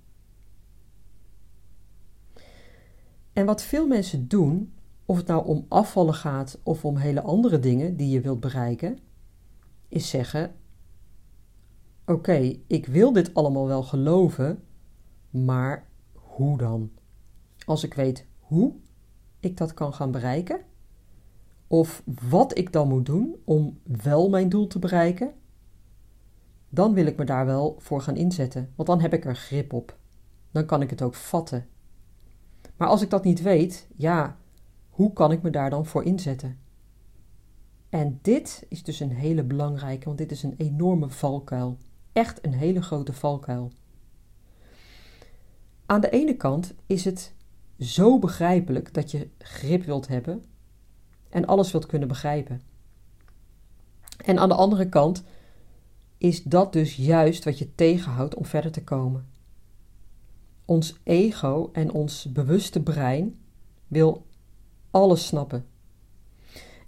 En 3.32 3.46
wat 3.46 3.62
veel 3.62 3.86
mensen 3.86 4.28
doen, 4.28 4.72
of 5.04 5.16
het 5.16 5.26
nou 5.26 5.46
om 5.46 5.66
afvallen 5.68 6.14
gaat 6.14 6.58
of 6.62 6.84
om 6.84 6.96
hele 6.96 7.22
andere 7.22 7.58
dingen 7.58 7.96
die 7.96 8.10
je 8.10 8.20
wilt 8.20 8.40
bereiken, 8.40 8.98
is 9.88 10.10
zeggen: 10.10 10.54
Oké, 12.06 12.58
ik 12.66 12.86
wil 12.86 13.12
dit 13.12 13.34
allemaal 13.34 13.66
wel 13.66 13.82
geloven, 13.82 14.62
maar 15.30 15.88
hoe 16.12 16.58
dan? 16.58 16.90
Als 17.64 17.84
ik 17.84 17.94
weet 17.94 18.26
hoe 18.38 18.74
ik 19.40 19.56
dat 19.56 19.74
kan 19.74 19.94
gaan 19.94 20.10
bereiken, 20.10 20.60
of 21.66 22.02
wat 22.28 22.58
ik 22.58 22.72
dan 22.72 22.88
moet 22.88 23.06
doen 23.06 23.36
om 23.44 23.78
wel 23.82 24.28
mijn 24.28 24.48
doel 24.48 24.66
te 24.66 24.78
bereiken, 24.78 25.34
dan 26.68 26.94
wil 26.94 27.06
ik 27.06 27.16
me 27.16 27.24
daar 27.24 27.46
wel 27.46 27.76
voor 27.78 28.00
gaan 28.00 28.16
inzetten, 28.16 28.72
want 28.76 28.88
dan 28.88 29.00
heb 29.00 29.12
ik 29.12 29.24
er 29.24 29.36
grip 29.36 29.72
op. 29.72 29.98
Dan 30.50 30.66
kan 30.66 30.82
ik 30.82 30.90
het 30.90 31.02
ook 31.02 31.14
vatten. 31.14 31.66
Maar 32.76 32.88
als 32.88 33.02
ik 33.02 33.10
dat 33.10 33.24
niet 33.24 33.42
weet, 33.42 33.88
ja, 33.96 34.36
hoe 34.88 35.12
kan 35.12 35.32
ik 35.32 35.42
me 35.42 35.50
daar 35.50 35.70
dan 35.70 35.86
voor 35.86 36.04
inzetten? 36.04 36.58
En 37.88 38.18
dit 38.22 38.66
is 38.68 38.82
dus 38.82 39.00
een 39.00 39.12
hele 39.12 39.44
belangrijke, 39.44 40.04
want 40.04 40.18
dit 40.18 40.30
is 40.30 40.42
een 40.42 40.54
enorme 40.56 41.08
valkuil. 41.08 41.78
Echt 42.16 42.44
een 42.44 42.52
hele 42.52 42.82
grote 42.82 43.12
valkuil. 43.12 43.72
Aan 45.86 46.00
de 46.00 46.10
ene 46.10 46.36
kant 46.36 46.74
is 46.86 47.04
het 47.04 47.34
zo 47.78 48.18
begrijpelijk 48.18 48.94
dat 48.94 49.10
je 49.10 49.28
grip 49.38 49.84
wilt 49.84 50.08
hebben 50.08 50.44
en 51.28 51.46
alles 51.46 51.72
wilt 51.72 51.86
kunnen 51.86 52.08
begrijpen. 52.08 52.62
En 54.24 54.38
aan 54.38 54.48
de 54.48 54.54
andere 54.54 54.88
kant 54.88 55.24
is 56.18 56.42
dat 56.42 56.72
dus 56.72 56.96
juist 56.96 57.44
wat 57.44 57.58
je 57.58 57.74
tegenhoudt 57.74 58.34
om 58.34 58.44
verder 58.44 58.70
te 58.70 58.84
komen. 58.84 59.28
Ons 60.64 61.00
ego 61.02 61.70
en 61.72 61.92
ons 61.92 62.32
bewuste 62.32 62.82
brein 62.82 63.38
wil 63.86 64.26
alles 64.90 65.26
snappen. 65.26 65.66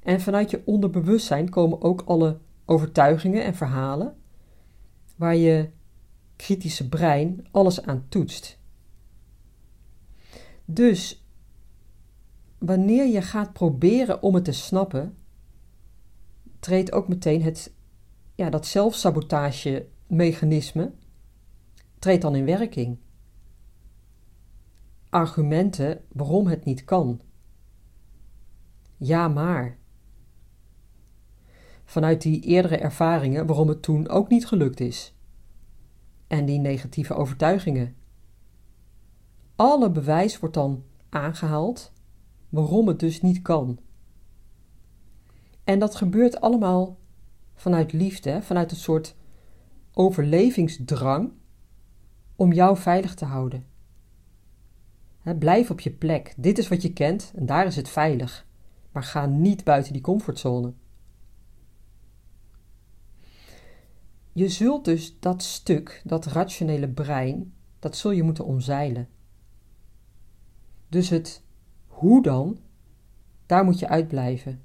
En 0.02 0.20
vanuit 0.20 0.50
je 0.50 0.62
onderbewustzijn 0.64 1.48
komen 1.48 1.82
ook 1.82 2.02
alle 2.06 2.38
overtuigingen 2.64 3.44
en 3.44 3.54
verhalen 3.54 4.17
waar 5.18 5.36
je 5.36 5.70
kritische 6.36 6.88
brein 6.88 7.46
alles 7.50 7.82
aan 7.82 8.06
toetst. 8.08 8.58
Dus 10.64 11.24
wanneer 12.58 13.06
je 13.06 13.22
gaat 13.22 13.52
proberen 13.52 14.22
om 14.22 14.34
het 14.34 14.44
te 14.44 14.52
snappen, 14.52 15.16
treedt 16.58 16.92
ook 16.92 17.08
meteen 17.08 17.42
het, 17.42 17.72
ja, 18.34 18.50
dat 18.50 18.66
zelfsabotage-mechanisme 18.66 20.92
treedt 21.98 22.22
dan 22.22 22.34
in 22.34 22.44
werking. 22.44 22.98
Argumenten 25.08 26.04
waarom 26.12 26.46
het 26.46 26.64
niet 26.64 26.84
kan. 26.84 27.20
Ja, 28.96 29.28
maar. 29.28 29.77
Vanuit 31.88 32.22
die 32.22 32.40
eerdere 32.40 32.76
ervaringen 32.76 33.46
waarom 33.46 33.68
het 33.68 33.82
toen 33.82 34.08
ook 34.08 34.28
niet 34.28 34.46
gelukt 34.46 34.80
is. 34.80 35.14
En 36.26 36.44
die 36.44 36.58
negatieve 36.58 37.14
overtuigingen. 37.14 37.96
Alle 39.56 39.90
bewijs 39.90 40.38
wordt 40.38 40.54
dan 40.54 40.84
aangehaald 41.08 41.92
waarom 42.48 42.88
het 42.88 43.00
dus 43.00 43.22
niet 43.22 43.42
kan. 43.42 43.78
En 45.64 45.78
dat 45.78 45.94
gebeurt 45.94 46.40
allemaal 46.40 46.98
vanuit 47.54 47.92
liefde, 47.92 48.42
vanuit 48.42 48.70
een 48.70 48.76
soort 48.76 49.16
overlevingsdrang 49.92 51.32
om 52.36 52.52
jou 52.52 52.76
veilig 52.76 53.14
te 53.14 53.24
houden. 53.24 53.66
blijf 55.38 55.70
op 55.70 55.80
je 55.80 55.90
plek. 55.90 56.34
Dit 56.36 56.58
is 56.58 56.68
wat 56.68 56.82
je 56.82 56.92
kent 56.92 57.32
en 57.36 57.46
daar 57.46 57.66
is 57.66 57.76
het 57.76 57.88
veilig. 57.88 58.46
Maar 58.92 59.02
ga 59.04 59.26
niet 59.26 59.64
buiten 59.64 59.92
die 59.92 60.02
comfortzone. 60.02 60.72
Je 64.38 64.48
zult 64.48 64.84
dus 64.84 65.16
dat 65.20 65.42
stuk, 65.42 66.02
dat 66.04 66.26
rationele 66.26 66.88
brein, 66.88 67.54
dat 67.78 67.96
zul 67.96 68.10
je 68.10 68.22
moeten 68.22 68.44
omzeilen. 68.44 69.08
Dus 70.88 71.08
het 71.08 71.42
hoe 71.86 72.22
dan, 72.22 72.58
daar 73.46 73.64
moet 73.64 73.78
je 73.78 73.88
uitblijven. 73.88 74.62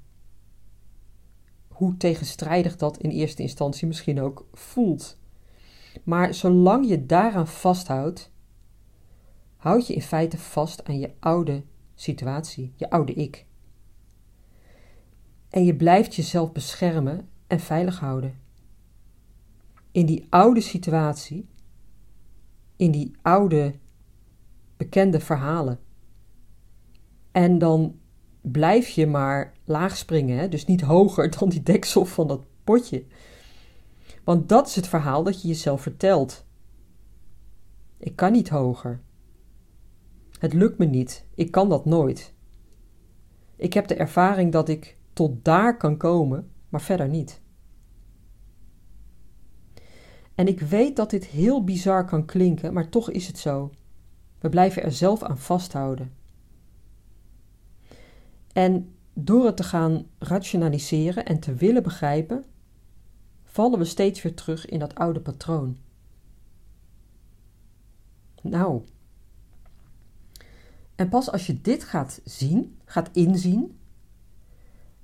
Hoe 1.68 1.96
tegenstrijdig 1.96 2.76
dat 2.76 2.98
in 2.98 3.10
eerste 3.10 3.42
instantie 3.42 3.86
misschien 3.86 4.20
ook 4.20 4.46
voelt. 4.52 5.18
Maar 6.02 6.34
zolang 6.34 6.88
je 6.88 7.06
daaraan 7.06 7.48
vasthoudt, 7.48 8.30
houd 9.56 9.86
je 9.86 9.94
in 9.94 10.02
feite 10.02 10.38
vast 10.38 10.84
aan 10.84 10.98
je 10.98 11.12
oude 11.20 11.64
situatie, 11.94 12.72
je 12.76 12.90
oude 12.90 13.14
ik. 13.14 13.46
En 15.48 15.64
je 15.64 15.76
blijft 15.76 16.14
jezelf 16.14 16.52
beschermen 16.52 17.28
en 17.46 17.60
veilig 17.60 18.00
houden. 18.00 18.42
In 19.94 20.06
die 20.06 20.26
oude 20.28 20.60
situatie, 20.60 21.48
in 22.76 22.90
die 22.90 23.16
oude 23.22 23.74
bekende 24.76 25.20
verhalen. 25.20 25.78
En 27.32 27.58
dan 27.58 27.98
blijf 28.40 28.88
je 28.88 29.06
maar 29.06 29.52
laag 29.64 29.96
springen, 29.96 30.38
hè? 30.38 30.48
dus 30.48 30.64
niet 30.64 30.80
hoger 30.80 31.38
dan 31.38 31.48
die 31.48 31.62
deksel 31.62 32.04
van 32.04 32.26
dat 32.28 32.44
potje. 32.64 33.04
Want 34.24 34.48
dat 34.48 34.66
is 34.66 34.76
het 34.76 34.86
verhaal 34.86 35.22
dat 35.22 35.42
je 35.42 35.48
jezelf 35.48 35.82
vertelt. 35.82 36.46
Ik 37.98 38.16
kan 38.16 38.32
niet 38.32 38.48
hoger. 38.48 39.00
Het 40.38 40.52
lukt 40.52 40.78
me 40.78 40.84
niet. 40.84 41.26
Ik 41.34 41.50
kan 41.50 41.68
dat 41.68 41.84
nooit. 41.84 42.34
Ik 43.56 43.72
heb 43.72 43.86
de 43.86 43.94
ervaring 43.94 44.52
dat 44.52 44.68
ik 44.68 44.96
tot 45.12 45.44
daar 45.44 45.76
kan 45.76 45.96
komen, 45.96 46.50
maar 46.68 46.80
verder 46.80 47.08
niet. 47.08 47.42
En 50.34 50.48
ik 50.48 50.60
weet 50.60 50.96
dat 50.96 51.10
dit 51.10 51.24
heel 51.24 51.64
bizar 51.64 52.04
kan 52.04 52.24
klinken, 52.24 52.72
maar 52.72 52.88
toch 52.88 53.10
is 53.10 53.26
het 53.26 53.38
zo. 53.38 53.70
We 54.38 54.48
blijven 54.48 54.82
er 54.82 54.92
zelf 54.92 55.22
aan 55.22 55.38
vasthouden. 55.38 56.12
En 58.52 58.94
door 59.12 59.44
het 59.46 59.56
te 59.56 59.62
gaan 59.62 60.06
rationaliseren 60.18 61.26
en 61.26 61.40
te 61.40 61.54
willen 61.54 61.82
begrijpen, 61.82 62.44
vallen 63.44 63.78
we 63.78 63.84
steeds 63.84 64.22
weer 64.22 64.34
terug 64.34 64.66
in 64.66 64.78
dat 64.78 64.94
oude 64.94 65.20
patroon. 65.20 65.76
Nou, 68.42 68.82
en 70.94 71.08
pas 71.08 71.30
als 71.30 71.46
je 71.46 71.60
dit 71.60 71.84
gaat 71.84 72.20
zien, 72.24 72.78
gaat 72.84 73.10
inzien, 73.12 73.78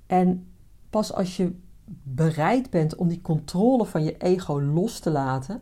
en 0.05 0.47
pas 0.89 1.13
als 1.13 1.37
je 1.37 1.55
bereid 2.03 2.69
bent 2.69 2.95
om 2.95 3.07
die 3.07 3.21
controle 3.21 3.85
van 3.85 4.03
je 4.03 4.17
ego 4.17 4.61
los 4.61 4.99
te 4.99 5.09
laten, 5.09 5.61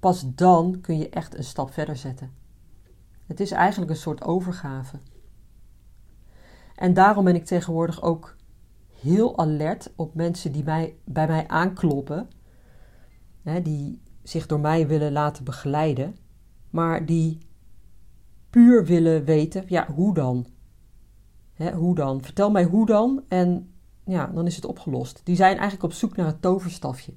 pas 0.00 0.34
dan 0.34 0.80
kun 0.80 0.98
je 0.98 1.08
echt 1.08 1.36
een 1.36 1.44
stap 1.44 1.72
verder 1.72 1.96
zetten. 1.96 2.30
Het 3.26 3.40
is 3.40 3.50
eigenlijk 3.50 3.90
een 3.90 3.96
soort 3.96 4.24
overgave. 4.24 4.98
En 6.74 6.94
daarom 6.94 7.24
ben 7.24 7.34
ik 7.34 7.44
tegenwoordig 7.44 8.02
ook 8.02 8.36
heel 9.00 9.38
alert 9.38 9.92
op 9.96 10.14
mensen 10.14 10.52
die 10.52 10.64
mij, 10.64 10.96
bij 11.04 11.26
mij 11.26 11.48
aankloppen, 11.48 12.28
hè, 13.42 13.62
die 13.62 14.02
zich 14.22 14.46
door 14.46 14.60
mij 14.60 14.86
willen 14.86 15.12
laten 15.12 15.44
begeleiden, 15.44 16.16
maar 16.70 17.06
die 17.06 17.38
puur 18.50 18.84
willen 18.84 19.24
weten, 19.24 19.64
ja, 19.66 19.92
hoe 19.92 20.14
dan? 20.14 20.46
Hè, 21.52 21.72
hoe 21.72 21.94
dan? 21.94 22.22
Vertel 22.22 22.50
mij 22.50 22.64
hoe 22.64 22.86
dan 22.86 23.24
en 23.28 23.74
ja, 24.06 24.26
dan 24.26 24.46
is 24.46 24.56
het 24.56 24.64
opgelost. 24.64 25.20
Die 25.24 25.36
zijn 25.36 25.52
eigenlijk 25.52 25.82
op 25.82 25.92
zoek 25.92 26.16
naar 26.16 26.26
het 26.26 26.42
toverstafje, 26.42 27.12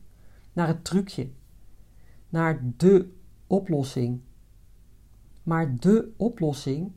naar 0.54 0.68
het 0.68 0.84
trucje, 0.84 1.30
naar 2.30 2.62
de 2.78 3.14
oplossing. 3.48 4.22
Maar 5.44 5.76
de 5.76 6.14
oplossing 6.18 6.92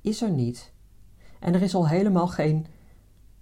is 0.00 0.22
er 0.22 0.30
niet. 0.30 0.72
En 1.40 1.54
er 1.54 1.62
is 1.62 1.74
al 1.74 1.88
helemaal 1.88 2.28
geen 2.28 2.66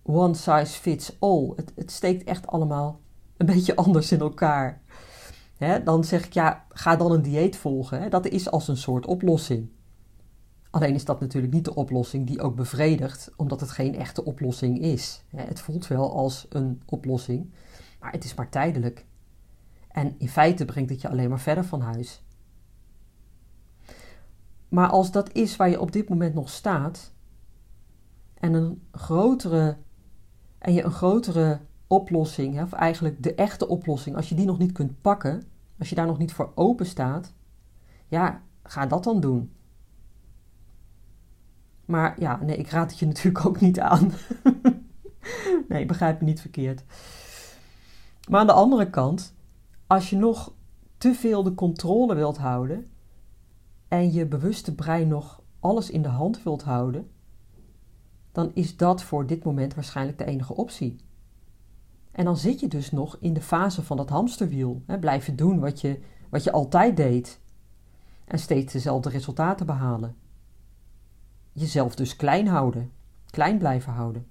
one 0.03 0.35
size 0.35 0.81
fits 0.81 1.17
all. 1.19 1.53
Het, 1.57 1.73
het 1.77 1.91
steekt 1.91 2.25
echt 2.25 2.47
allemaal 2.47 3.01
een 3.37 3.47
beetje 3.55 3.77
anders 3.77 4.13
in 4.13 4.21
elkaar. 4.21 4.83
dan 5.85 6.05
zeg 6.05 6.27
ik 6.27 6.33
ja, 6.33 6.65
ga 6.69 6.97
dan 6.97 7.13
een 7.13 7.23
dieet 7.23 7.57
volgen. 7.57 8.11
Dat 8.11 8.27
is 8.27 8.51
als 8.51 8.69
een 8.69 8.77
soort 8.77 9.07
oplossing. 9.07 9.69
Alleen 10.75 10.95
is 10.95 11.05
dat 11.05 11.21
natuurlijk 11.21 11.53
niet 11.53 11.65
de 11.65 11.75
oplossing 11.75 12.27
die 12.27 12.41
ook 12.41 12.57
bevredigt, 12.57 13.31
omdat 13.37 13.61
het 13.61 13.71
geen 13.71 13.95
echte 13.95 14.25
oplossing 14.25 14.81
is. 14.81 15.25
Het 15.37 15.61
voelt 15.61 15.87
wel 15.87 16.17
als 16.17 16.47
een 16.49 16.83
oplossing, 16.87 17.53
maar 18.01 18.13
het 18.13 18.25
is 18.25 18.35
maar 18.35 18.49
tijdelijk. 18.49 19.07
En 19.89 20.15
in 20.19 20.29
feite 20.29 20.65
brengt 20.65 20.91
het 20.91 21.01
je 21.01 21.09
alleen 21.09 21.29
maar 21.29 21.41
verder 21.41 21.65
van 21.65 21.81
huis. 21.81 22.25
Maar 24.69 24.89
als 24.89 25.11
dat 25.11 25.33
is 25.33 25.57
waar 25.57 25.71
je 25.71 25.81
op 25.81 25.93
dit 25.93 26.09
moment 26.09 26.35
nog 26.35 26.49
staat, 26.49 27.13
en 28.35 28.55
een 28.55 28.83
grotere 28.93 29.77
en 30.59 30.73
je 30.73 30.83
een 30.83 30.91
grotere 30.91 31.61
oplossing, 31.87 32.63
of 32.63 32.73
eigenlijk 32.73 33.23
de 33.23 33.35
echte 33.35 33.69
oplossing, 33.69 34.17
als 34.17 34.29
je 34.29 34.35
die 34.35 34.47
nog 34.47 34.59
niet 34.59 34.73
kunt 34.73 35.01
pakken, 35.01 35.43
als 35.79 35.89
je 35.89 35.95
daar 35.95 36.07
nog 36.07 36.19
niet 36.19 36.33
voor 36.33 36.53
open 36.55 36.87
staat, 36.87 37.33
ja, 38.09 38.43
ga 38.63 38.87
dat 38.87 39.05
dan 39.05 39.21
doen. 39.21 39.53
Maar 41.85 42.21
ja, 42.21 42.43
nee, 42.43 42.57
ik 42.57 42.69
raad 42.69 42.91
het 42.91 42.99
je 42.99 43.07
natuurlijk 43.15 43.47
ook 43.47 43.61
niet 43.61 43.81
aan. 43.81 44.13
nee, 45.69 45.87
begrijp 45.87 46.21
me 46.21 46.27
niet 46.27 46.41
verkeerd. 46.41 46.85
Maar 48.29 48.41
aan 48.41 48.47
de 48.47 48.53
andere 48.53 48.91
kant, 48.91 49.35
als 49.87 50.11
je 50.11 50.17
nog 50.17 50.53
te 50.99 51.15
veel 51.15 51.43
de 51.43 51.55
controle 51.55 52.15
wilt 52.15 52.39
houden 52.39 52.91
en 53.89 54.13
je 54.13 54.27
bewuste 54.27 54.75
brein 54.75 55.09
nog 55.09 55.43
alles 55.61 55.91
in 55.91 56.03
de 56.03 56.09
hand 56.09 56.43
wilt 56.43 56.63
houden, 56.63 57.11
dan 58.33 58.51
is 58.55 58.77
dat 58.77 59.03
voor 59.03 59.27
dit 59.27 59.45
moment 59.45 59.75
waarschijnlijk 59.75 60.19
de 60.19 60.25
enige 60.25 60.55
optie. 60.55 60.97
En 62.13 62.25
dan 62.25 62.37
zit 62.37 62.61
je 62.61 62.69
dus 62.69 62.91
nog 62.91 63.17
in 63.21 63.33
de 63.33 63.41
fase 63.41 63.83
van 63.83 63.97
dat 63.97 64.09
hamsterwiel. 64.09 64.83
Hè, 64.87 64.99
blijven 64.99 65.37
doen 65.37 65.59
wat 65.61 65.81
je, 65.81 66.01
wat 66.31 66.45
je 66.45 66.53
altijd 66.53 66.97
deed. 66.97 67.41
En 68.25 68.39
steeds 68.39 68.73
dezelfde 68.73 69.09
resultaten 69.09 69.67
behalen. 69.67 70.17
Jezelf 71.55 71.95
dus 71.95 72.17
klein 72.17 72.47
houden, 72.47 72.93
klein 73.31 73.59
blijven 73.59 73.93
houden. 73.93 74.27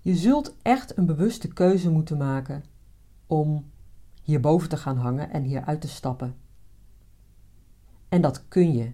Je 0.00 0.16
zult 0.16 0.54
echt 0.62 0.96
een 0.96 1.06
bewuste 1.06 1.48
keuze 1.48 1.90
moeten 1.90 2.16
maken 2.16 2.64
om 3.26 3.70
hierboven 4.22 4.68
te 4.68 4.76
gaan 4.76 4.96
hangen 4.96 5.30
en 5.30 5.42
hieruit 5.42 5.80
te 5.80 5.88
stappen. 5.88 6.36
En 8.08 8.20
dat 8.20 8.48
kun 8.48 8.72
je. 8.72 8.92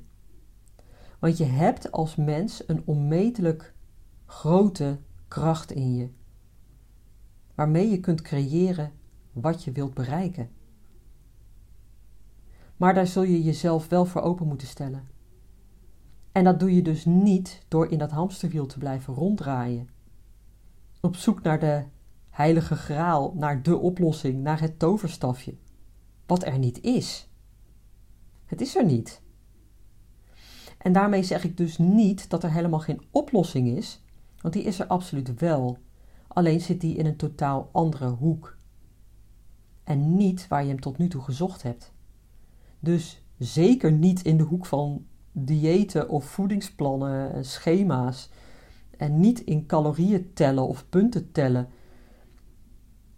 Want 1.19 1.37
je 1.37 1.45
hebt 1.45 1.93
als 1.93 2.17
mens 2.17 2.69
een 2.69 2.83
onmetelijk 2.85 3.75
grote 4.27 4.99
kracht 5.29 5.71
in 5.71 5.95
je, 5.95 6.09
waarmee 7.55 7.91
je 7.91 8.01
kunt 8.01 8.23
creëren 8.23 8.93
wat 9.33 9.65
je 9.65 9.73
wilt 9.73 9.95
bereiken. 9.95 10.51
Maar 12.85 12.95
daar 12.95 13.07
zul 13.07 13.23
je 13.23 13.43
jezelf 13.43 13.89
wel 13.89 14.05
voor 14.05 14.21
open 14.21 14.47
moeten 14.47 14.67
stellen. 14.67 15.09
En 16.33 16.45
dat 16.45 16.61
doe 16.61 16.75
je 16.75 16.83
dus 16.83 17.05
niet 17.05 17.65
door 17.69 17.91
in 17.91 17.99
dat 17.99 18.11
hamsterwiel 18.11 18.67
te 18.67 18.79
blijven 18.79 19.15
ronddraaien. 19.15 19.89
Op 21.01 21.17
zoek 21.17 21.43
naar 21.43 21.61
de 21.61 21.85
heilige 22.31 22.75
graal, 22.77 23.33
naar 23.35 23.63
de 23.63 23.77
oplossing, 23.77 24.43
naar 24.43 24.61
het 24.61 24.79
toverstafje. 24.79 25.57
Wat 26.27 26.45
er 26.45 26.59
niet 26.59 26.81
is. 26.81 27.29
Het 28.45 28.61
is 28.61 28.77
er 28.77 28.85
niet. 28.85 29.23
En 30.79 30.93
daarmee 30.93 31.23
zeg 31.23 31.45
ik 31.45 31.57
dus 31.57 31.79
niet 31.79 32.31
dat 32.31 32.43
er 32.43 32.51
helemaal 32.51 32.81
geen 32.81 33.03
oplossing 33.11 33.69
is, 33.77 34.05
want 34.41 34.55
die 34.55 34.63
is 34.63 34.81
er 34.81 34.87
absoluut 34.87 35.41
wel. 35.41 35.79
Alleen 36.29 36.61
zit 36.61 36.81
die 36.81 36.97
in 36.97 37.07
een 37.07 37.17
totaal 37.17 37.69
andere 37.73 38.09
hoek. 38.09 38.57
En 39.85 40.17
niet 40.17 40.49
waar 40.49 40.63
je 40.63 40.69
hem 40.69 40.81
tot 40.81 40.99
nu 40.99 41.09
toe 41.09 41.23
gezocht 41.23 41.63
hebt. 41.63 41.94
Dus 42.85 43.23
zeker 43.39 43.93
niet 43.93 44.23
in 44.23 44.37
de 44.37 44.43
hoek 44.43 44.67
van 44.67 45.07
diëten 45.33 46.09
of 46.09 46.25
voedingsplannen 46.25 47.33
en 47.33 47.45
schema's. 47.45 48.31
En 48.97 49.21
niet 49.21 49.41
in 49.41 49.67
calorieën 49.67 50.33
tellen 50.35 50.69
of 50.69 50.89
punten 50.89 51.33
tellen. 51.33 51.69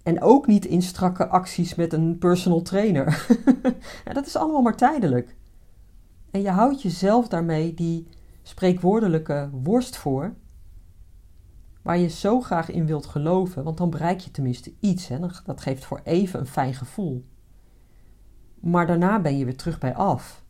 En 0.03 0.23
ook 0.23 0.47
niet 0.47 0.65
in 0.65 0.83
strakke 0.83 1.27
acties 1.27 1.75
met 1.75 1.93
een 1.93 2.19
personal 2.19 2.63
trainer. 2.63 3.27
dat 4.13 4.27
is 4.27 4.37
allemaal 4.37 4.63
maar 4.63 4.77
tijdelijk. 4.77 5.37
En 6.31 6.43
je 6.43 6.51
houdt 6.51 6.83
jezelf 6.83 7.29
daarmee 7.29 7.75
die 7.75 8.07
spreekwoordelijke 8.43 9.51
worst 9.53 9.97
voor, 9.97 10.35
waar 11.83 11.99
je 11.99 12.09
zo 12.09 12.41
graag 12.41 12.71
in 12.71 12.87
wilt 12.87 13.07
geloven, 13.07 13.65
want 13.65 13.79
dan 13.79 13.91
bereik 13.91 14.21
je 14.21 14.31
tenminste 14.31 14.73
iets. 14.81 15.09
Hè? 15.09 15.19
Dat 15.45 15.61
geeft 15.61 15.85
voor 15.85 16.01
even 16.05 16.41
een 16.41 16.47
fijn 16.47 16.75
gevoel. 16.75 17.25
Maar 18.67 18.87
daarna 18.87 19.21
ben 19.21 19.39
je 19.39 19.45
weer 19.45 19.57
terug 19.57 19.79
bij 19.79 19.95
af. 19.95 20.45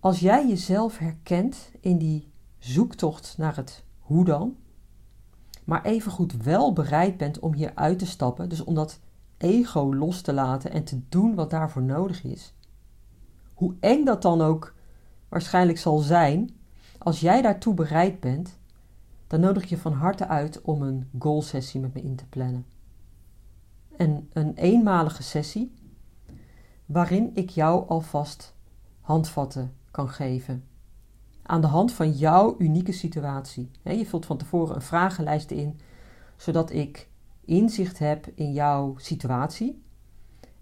Als 0.00 0.20
jij 0.20 0.48
jezelf 0.48 0.98
herkent 0.98 1.70
in 1.80 1.98
die 1.98 2.32
zoektocht 2.58 3.34
naar 3.38 3.56
het 3.56 3.84
hoe 3.98 4.24
dan, 4.24 4.56
maar 5.64 5.84
evengoed 5.84 6.42
wel 6.42 6.72
bereid 6.72 7.16
bent 7.16 7.38
om 7.38 7.54
hier 7.54 7.72
uit 7.74 7.98
te 7.98 8.06
stappen, 8.06 8.48
dus 8.48 8.64
om 8.64 8.74
dat 8.74 9.00
ego 9.36 9.94
los 9.94 10.20
te 10.20 10.32
laten 10.32 10.70
en 10.70 10.84
te 10.84 11.00
doen 11.08 11.34
wat 11.34 11.50
daarvoor 11.50 11.82
nodig 11.82 12.24
is, 12.24 12.54
hoe 13.54 13.74
eng 13.80 14.04
dat 14.04 14.22
dan 14.22 14.40
ook 14.40 14.74
waarschijnlijk 15.28 15.78
zal 15.78 15.98
zijn, 15.98 16.50
als 16.98 17.20
jij 17.20 17.42
daartoe 17.42 17.74
bereid 17.74 18.20
bent, 18.20 18.58
dan 19.26 19.40
nodig 19.40 19.62
ik 19.62 19.68
je 19.68 19.78
van 19.78 19.92
harte 19.92 20.28
uit 20.28 20.60
om 20.60 20.82
een 20.82 21.10
goal 21.18 21.42
sessie 21.42 21.80
met 21.80 21.94
me 21.94 22.02
in 22.02 22.16
te 22.16 22.26
plannen. 22.26 22.66
En 23.96 24.28
een 24.32 24.54
eenmalige 24.54 25.22
sessie 25.22 25.74
waarin 26.86 27.30
ik 27.34 27.50
jou 27.50 27.88
alvast 27.88 28.54
handvatten 29.00 29.76
kan 29.90 30.08
geven. 30.08 30.64
Aan 31.42 31.60
de 31.60 31.66
hand 31.66 31.92
van 31.92 32.10
jouw 32.10 32.54
unieke 32.58 32.92
situatie. 32.92 33.70
Je 33.82 34.06
vult 34.06 34.26
van 34.26 34.36
tevoren 34.36 34.74
een 34.74 34.82
vragenlijst 34.82 35.50
in, 35.50 35.80
zodat 36.36 36.70
ik 36.70 37.08
inzicht 37.44 37.98
heb 37.98 38.26
in 38.34 38.52
jouw 38.52 38.94
situatie. 38.96 39.82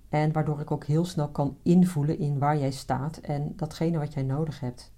En 0.09 0.33
waardoor 0.33 0.61
ik 0.61 0.71
ook 0.71 0.85
heel 0.85 1.05
snel 1.05 1.29
kan 1.29 1.57
invoelen 1.63 2.19
in 2.19 2.39
waar 2.39 2.59
jij 2.59 2.71
staat 2.71 3.17
en 3.17 3.53
datgene 3.57 3.99
wat 3.99 4.13
jij 4.13 4.23
nodig 4.23 4.61
hebt. 4.61 4.93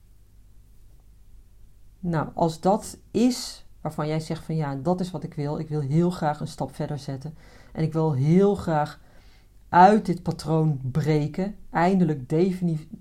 Nou, 1.98 2.28
als 2.34 2.60
dat 2.60 2.98
is 3.10 3.66
waarvan 3.82 4.08
jij 4.08 4.20
zegt 4.20 4.44
van 4.44 4.56
ja, 4.56 4.74
dat 4.74 5.00
is 5.00 5.10
wat 5.10 5.24
ik 5.24 5.34
wil. 5.34 5.58
Ik 5.58 5.68
wil 5.68 5.80
heel 5.80 6.10
graag 6.10 6.40
een 6.40 6.48
stap 6.48 6.74
verder 6.74 6.98
zetten. 6.98 7.34
En 7.72 7.82
ik 7.82 7.92
wil 7.92 8.12
heel 8.12 8.54
graag 8.54 9.00
uit 9.68 10.06
dit 10.06 10.22
patroon 10.22 10.80
breken. 10.82 11.56
Eindelijk 11.70 12.28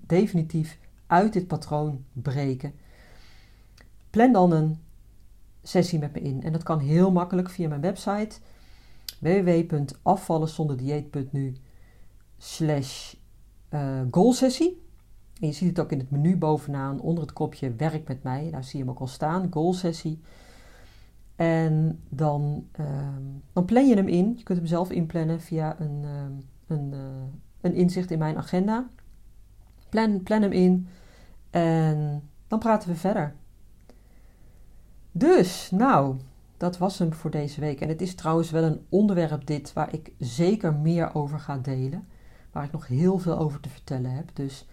definitief 0.06 0.78
uit 1.06 1.32
dit 1.32 1.46
patroon 1.46 2.04
breken. 2.12 2.72
Plan 4.10 4.32
dan 4.32 4.52
een 4.52 4.78
sessie 5.62 5.98
met 5.98 6.12
me 6.12 6.20
in. 6.20 6.42
En 6.42 6.52
dat 6.52 6.62
kan 6.62 6.78
heel 6.78 7.12
makkelijk 7.12 7.50
via 7.50 7.68
mijn 7.68 7.80
website 7.80 8.36
www.afvallenzonderdieet.nu 9.18 11.56
slash 12.38 13.14
uh, 13.70 14.00
goalsessie. 14.10 14.82
En 15.40 15.46
je 15.46 15.52
ziet 15.52 15.68
het 15.68 15.80
ook 15.80 15.92
in 15.92 15.98
het 15.98 16.10
menu 16.10 16.36
bovenaan 16.36 17.00
onder 17.00 17.22
het 17.22 17.32
kopje 17.32 17.74
werk 17.74 18.08
met 18.08 18.22
mij. 18.22 18.50
Daar 18.50 18.64
zie 18.64 18.78
je 18.78 18.84
hem 18.84 18.94
ook 18.94 19.00
al 19.00 19.06
staan, 19.06 19.46
goalsessie. 19.50 20.20
En 21.36 22.00
dan, 22.08 22.66
ehm, 22.72 23.22
dan 23.52 23.64
plan 23.64 23.88
je 23.88 23.96
hem 23.96 24.08
in. 24.08 24.34
Je 24.36 24.42
kunt 24.42 24.58
hem 24.58 24.66
zelf 24.66 24.90
inplannen 24.90 25.40
via 25.40 25.80
een, 25.80 26.00
ehm, 26.04 26.32
een, 26.66 26.92
uh, 26.92 26.98
een 27.60 27.74
inzicht 27.74 28.10
in 28.10 28.18
mijn 28.18 28.36
agenda. 28.36 28.88
Plan, 29.88 30.22
plan 30.22 30.42
hem 30.42 30.52
in 30.52 30.88
en 31.50 32.28
dan 32.46 32.58
praten 32.58 32.88
we 32.88 32.94
verder. 32.94 33.34
Dus, 35.12 35.70
nou, 35.70 36.16
dat 36.56 36.78
was 36.78 36.98
hem 36.98 37.12
voor 37.12 37.30
deze 37.30 37.60
week. 37.60 37.80
En 37.80 37.88
het 37.88 38.02
is 38.02 38.14
trouwens 38.14 38.50
wel 38.50 38.62
een 38.62 38.86
onderwerp 38.88 39.46
dit 39.46 39.72
waar 39.72 39.94
ik 39.94 40.12
zeker 40.18 40.74
meer 40.74 41.14
over 41.14 41.38
ga 41.38 41.58
delen. 41.58 42.08
Waar 42.52 42.64
ik 42.64 42.72
nog 42.72 42.86
heel 42.86 43.18
veel 43.18 43.38
over 43.38 43.60
te 43.60 43.68
vertellen 43.68 44.10
heb. 44.10 44.30
Dus 44.32 44.66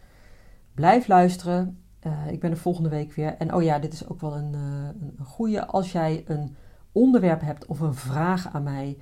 blijf 0.74 1.08
luisteren. 1.08 1.80
Uh, 2.08 2.32
ik 2.32 2.40
ben 2.40 2.52
er 2.52 2.58
volgende 2.58 2.90
week 2.90 3.14
weer. 3.14 3.36
En 3.38 3.54
oh 3.54 3.64
ja, 3.64 3.80
dit 3.80 3.94
is 3.94 4.08
ook 4.08 4.22
wel 4.22 4.36
een, 4.36 4.54
uh, 4.54 4.88
een 5.18 5.26
goede. 5.26 5.66
Als 5.66 5.92
jij 5.92 6.24
een 6.28 6.56
onderwerp 6.92 7.42
hebt 7.42 7.66
of 7.66 7.80
een 7.80 7.96
vraag 7.96 8.54
aan 8.54 8.64
mij 8.64 8.98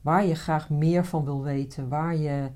waar 0.00 0.26
je 0.26 0.34
graag 0.34 0.70
meer 0.70 1.04
van 1.04 1.24
wil 1.24 1.42
weten, 1.42 1.88
waar, 1.88 2.16
je, 2.16 2.50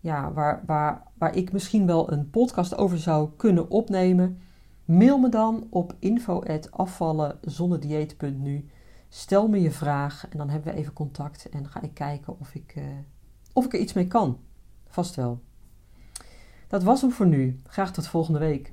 ja, 0.00 0.32
waar, 0.32 0.62
waar, 0.66 1.02
waar 1.18 1.36
ik 1.36 1.52
misschien 1.52 1.86
wel 1.86 2.12
een 2.12 2.30
podcast 2.30 2.76
over 2.76 2.98
zou 2.98 3.30
kunnen 3.36 3.70
opnemen, 3.70 4.38
mail 4.84 5.18
me 5.18 5.28
dan 5.28 5.66
op 5.70 5.94
info.afvallenzonderdieet.nu. 5.98 8.68
Stel 9.08 9.48
me 9.48 9.60
je 9.60 9.70
vraag 9.70 10.28
en 10.28 10.38
dan 10.38 10.48
hebben 10.48 10.72
we 10.72 10.78
even 10.78 10.92
contact 10.92 11.48
en 11.48 11.68
ga 11.68 11.82
ik 11.82 11.94
kijken 11.94 12.40
of 12.40 12.54
ik, 12.54 12.74
uh, 12.76 12.84
of 13.52 13.64
ik 13.64 13.72
er 13.72 13.80
iets 13.80 13.92
mee 13.92 14.06
kan. 14.06 14.38
Vast 14.88 15.14
wel. 15.14 15.40
Dat 16.68 16.82
was 16.82 17.00
hem 17.00 17.10
voor 17.10 17.26
nu. 17.26 17.60
Graag 17.66 17.92
tot 17.92 18.06
volgende 18.06 18.38
week. 18.38 18.72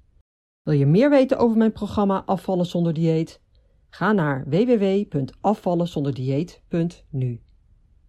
Wil 0.63 0.73
je 0.73 0.85
meer 0.85 1.09
weten 1.09 1.37
over 1.37 1.57
mijn 1.57 1.71
programma 1.71 2.23
Afvallen 2.25 2.65
zonder 2.65 2.93
dieet? 2.93 3.41
Ga 3.89 4.11
naar 4.11 4.43
www.afvallenzonderdieet.nu. 4.47 7.41